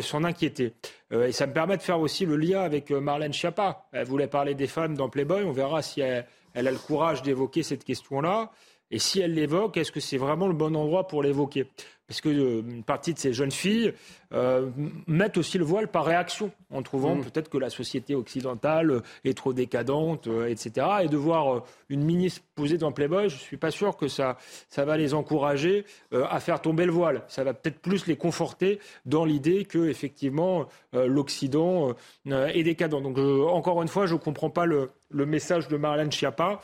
[0.00, 0.72] s'en inquiéter.
[1.12, 3.86] Et ça me permet de faire aussi le lien avec Marlène Schiappa.
[3.92, 5.44] Elle voulait parler des femmes dans Playboy.
[5.44, 8.50] On verra si elle a le courage d'évoquer cette question-là.
[8.90, 11.66] Et si elle l'évoque, est-ce que c'est vraiment le bon endroit pour l'évoquer?
[12.06, 13.94] Parce que euh, une partie de ces jeunes filles
[14.32, 14.68] euh,
[15.06, 17.24] mettent aussi le voile par réaction, en trouvant Mm.
[17.24, 20.86] peut-être que la société occidentale est trop décadente, euh, etc.
[21.04, 24.36] Et de voir une ministre posée dans Playboy, je suis pas sûr que ça,
[24.68, 27.22] ça va les encourager à faire tomber le voile.
[27.28, 31.94] Ça va peut-être plus les conforter dans l'idée que effectivement l'Occident
[32.26, 33.02] est décadent.
[33.02, 36.60] Donc encore une fois, je comprends pas le, le message de Marlène Schiappa.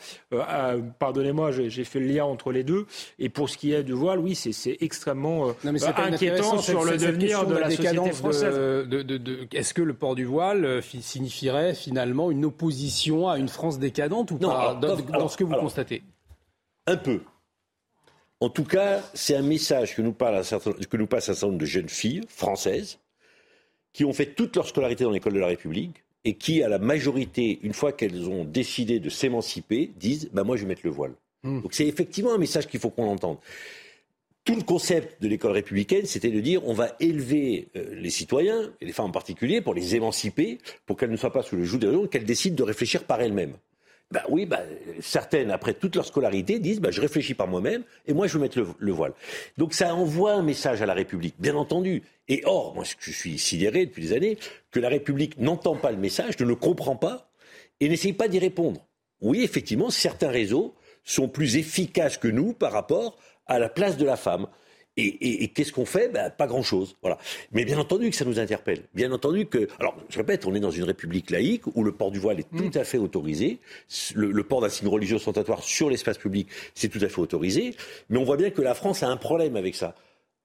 [0.99, 2.85] Pardonnez-moi, j'ai fait le lien entre les deux.
[3.19, 5.30] Et pour ce qui est du voile, oui, c'est extrêmement
[5.63, 7.69] Non, mais c'est euh, quand même inquiétant intéressant, sur cette- le cette devenir de la,
[7.69, 8.55] société décadence française.
[8.55, 12.45] de- de- de- de- Est-ce que le port du voile euh, fi- signifierait finalement une
[12.45, 15.63] opposition à une France décadente ou Non, pas alors, dans, ce que vous alors.
[15.65, 16.03] constatez
[16.87, 17.21] Un peu.
[18.39, 21.33] En tout cas, c'est un message que nous, parle un certain- que nous passe un
[21.33, 22.97] certain nombre de jeunes filles françaises
[23.93, 26.79] qui ont fait toute leur scolarité dans l'école de la République et qui, à la
[26.79, 30.91] majorité, une fois qu'elles ont décidé de s'émanciper, disent bah, Moi, je vais mettre le
[30.91, 31.13] voile.
[31.43, 31.61] Hmm.
[31.61, 33.37] Donc c'est effectivement un message qu'il faut qu'on entende.
[34.43, 38.71] Tout le concept de l'école républicaine, c'était de dire on va élever euh, les citoyens,
[38.81, 41.63] et les femmes en particulier, pour les émanciper, pour qu'elles ne soient pas sous le
[41.63, 43.53] joug des régions, qu'elles décident de réfléchir par elles-mêmes.
[44.09, 44.59] Ben oui, ben,
[44.99, 48.39] certaines, après toute leur scolarité, disent ben, je réfléchis par moi-même et moi je veux
[48.39, 49.13] mettre le, le voile.
[49.57, 52.01] Donc ça envoie un message à la République, bien entendu.
[52.27, 54.37] Et or, moi je suis sidéré depuis des années
[54.71, 57.29] que la République n'entend pas le message, ne le comprend pas
[57.79, 58.85] et n'essaye pas d'y répondre.
[59.21, 60.73] Oui, effectivement, certains réseaux
[61.03, 63.17] sont plus efficaces que nous par rapport
[63.47, 64.47] à la place de la femme.
[64.97, 66.09] Et, et- et qu'est-ce qu'on fait?
[66.09, 66.97] Ben, Pas grand-chose.
[67.01, 67.17] Voilà.
[67.53, 68.83] Mais bien entendu que ça nous interpelle.
[68.93, 69.69] Bien entendu que.
[69.79, 72.49] Alors, je répète, on est dans une république laïque où le port du voile est
[72.57, 73.59] tout à fait autorisé.
[74.15, 77.73] Le, le port d'un signe religieux ostentatoire sur l'espace public, c'est tout à fait autorisé.
[78.09, 79.95] Mais on voit bien que la France a un problème avec ça.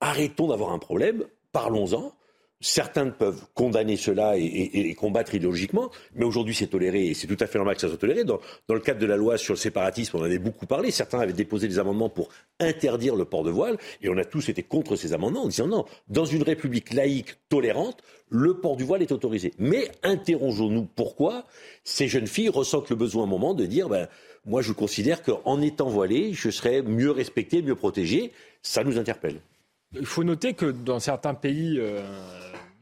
[0.00, 2.14] Arrêtons d'avoir un problème, parlons-en.
[2.60, 7.46] Certains peuvent condamner cela et, combattre idéologiquement, mais aujourd'hui c'est toléré et c'est tout à
[7.46, 8.24] fait normal que ça soit toléré.
[8.24, 10.90] Dans, dans le cadre de la loi sur le séparatisme, on en avait beaucoup parlé.
[10.90, 14.48] Certains avaient déposé des amendements pour interdire le port de voile et on a tous
[14.48, 18.84] été contre ces amendements en disant non, dans une république laïque tolérante, le port du
[18.84, 19.52] voile est autorisé.
[19.58, 21.44] Mais interrogeons-nous pourquoi
[21.84, 24.08] ces jeunes filles ressentent le besoin à un moment de dire ben,
[24.46, 28.32] moi je considère qu'en étant voilée, je serais mieux respectée, mieux protégée.
[28.62, 29.40] Ça nous interpelle.
[29.98, 32.02] Il faut noter que dans certains pays euh,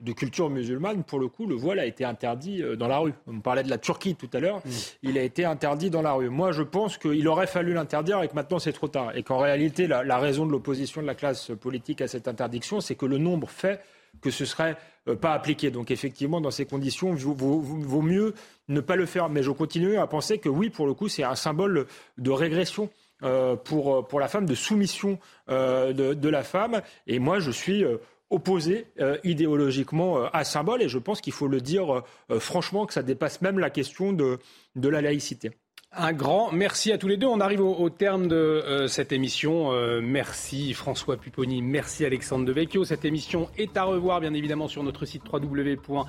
[0.01, 3.13] de culture musulmane, pour le coup, le voile a été interdit euh, dans la rue.
[3.27, 4.61] On parlait de la Turquie tout à l'heure.
[5.03, 6.29] Il a été interdit dans la rue.
[6.29, 9.17] Moi, je pense qu'il aurait fallu l'interdire et que maintenant c'est trop tard.
[9.17, 12.81] Et qu'en réalité, la, la raison de l'opposition de la classe politique à cette interdiction,
[12.81, 13.81] c'est que le nombre fait
[14.21, 14.77] que ce serait
[15.09, 15.71] euh, pas appliqué.
[15.71, 18.35] Donc effectivement, dans ces conditions, vaut, vaut- vaut mieux
[18.69, 19.29] ne pas le faire.
[19.29, 21.87] Mais je continue à penser que oui, pour le coup, c'est un symbole
[22.19, 22.89] de régression
[23.65, 26.83] pour, pour la femme, de soumission euh, de, la femme.
[27.07, 27.99] Et moi, je suis euh,
[28.31, 30.83] opposé euh, idéologiquement euh, à symbole.
[30.83, 34.13] Et je pense qu'il faut le dire euh, franchement, que ça dépasse même la question
[34.13, 34.39] de,
[34.77, 35.53] de la laïcité.
[35.97, 37.29] Un grand merci à tous les deux.
[37.29, 39.71] On arrive au, terme de euh, cette émission.
[39.73, 42.85] Euh, merci François Pupponi, merci Alexandre Devecchio.
[42.85, 46.01] Cette émission est à revoir bien évidemment sur notre site www.cnews.fr.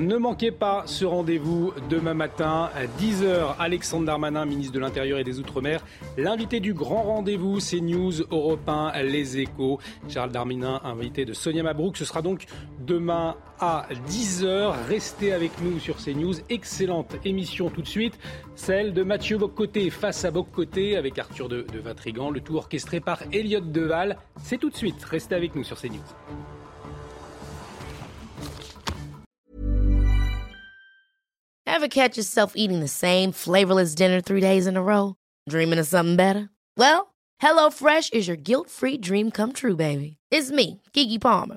[0.00, 3.54] Ne manquez pas ce rendez-vous demain matin à 10h.
[3.60, 5.84] Alexandre Darmanin, ministre de l'Intérieur et des Outre-mer.
[6.16, 9.78] L'invité du grand rendez-vous, CNews, Europe 1, Les Échos.
[10.08, 11.96] Charles Darmanin, invité de Sonia Mabrouk.
[11.96, 12.46] Ce sera donc
[12.80, 14.74] demain à 10h.
[14.88, 16.34] Restez avec nous sur CNews.
[16.50, 18.18] Excellente émission tout de suite.
[18.54, 22.30] Celle de Mathieu Boccoté face à Boccoté avec Arthur de, de Vatrigan.
[22.30, 24.18] Le tout orchestré par Elliot Deval.
[24.42, 25.02] C'est tout de suite.
[25.04, 25.98] Restez avec nous sur CNews.
[31.66, 35.16] Ever catch yourself eating the same flavorless dinner three days in a row?
[35.48, 36.50] Dreaming of something better?
[36.76, 40.18] Well, HelloFresh is your guilt-free dream come true, baby.
[40.30, 41.56] It's me, Kiki Palmer.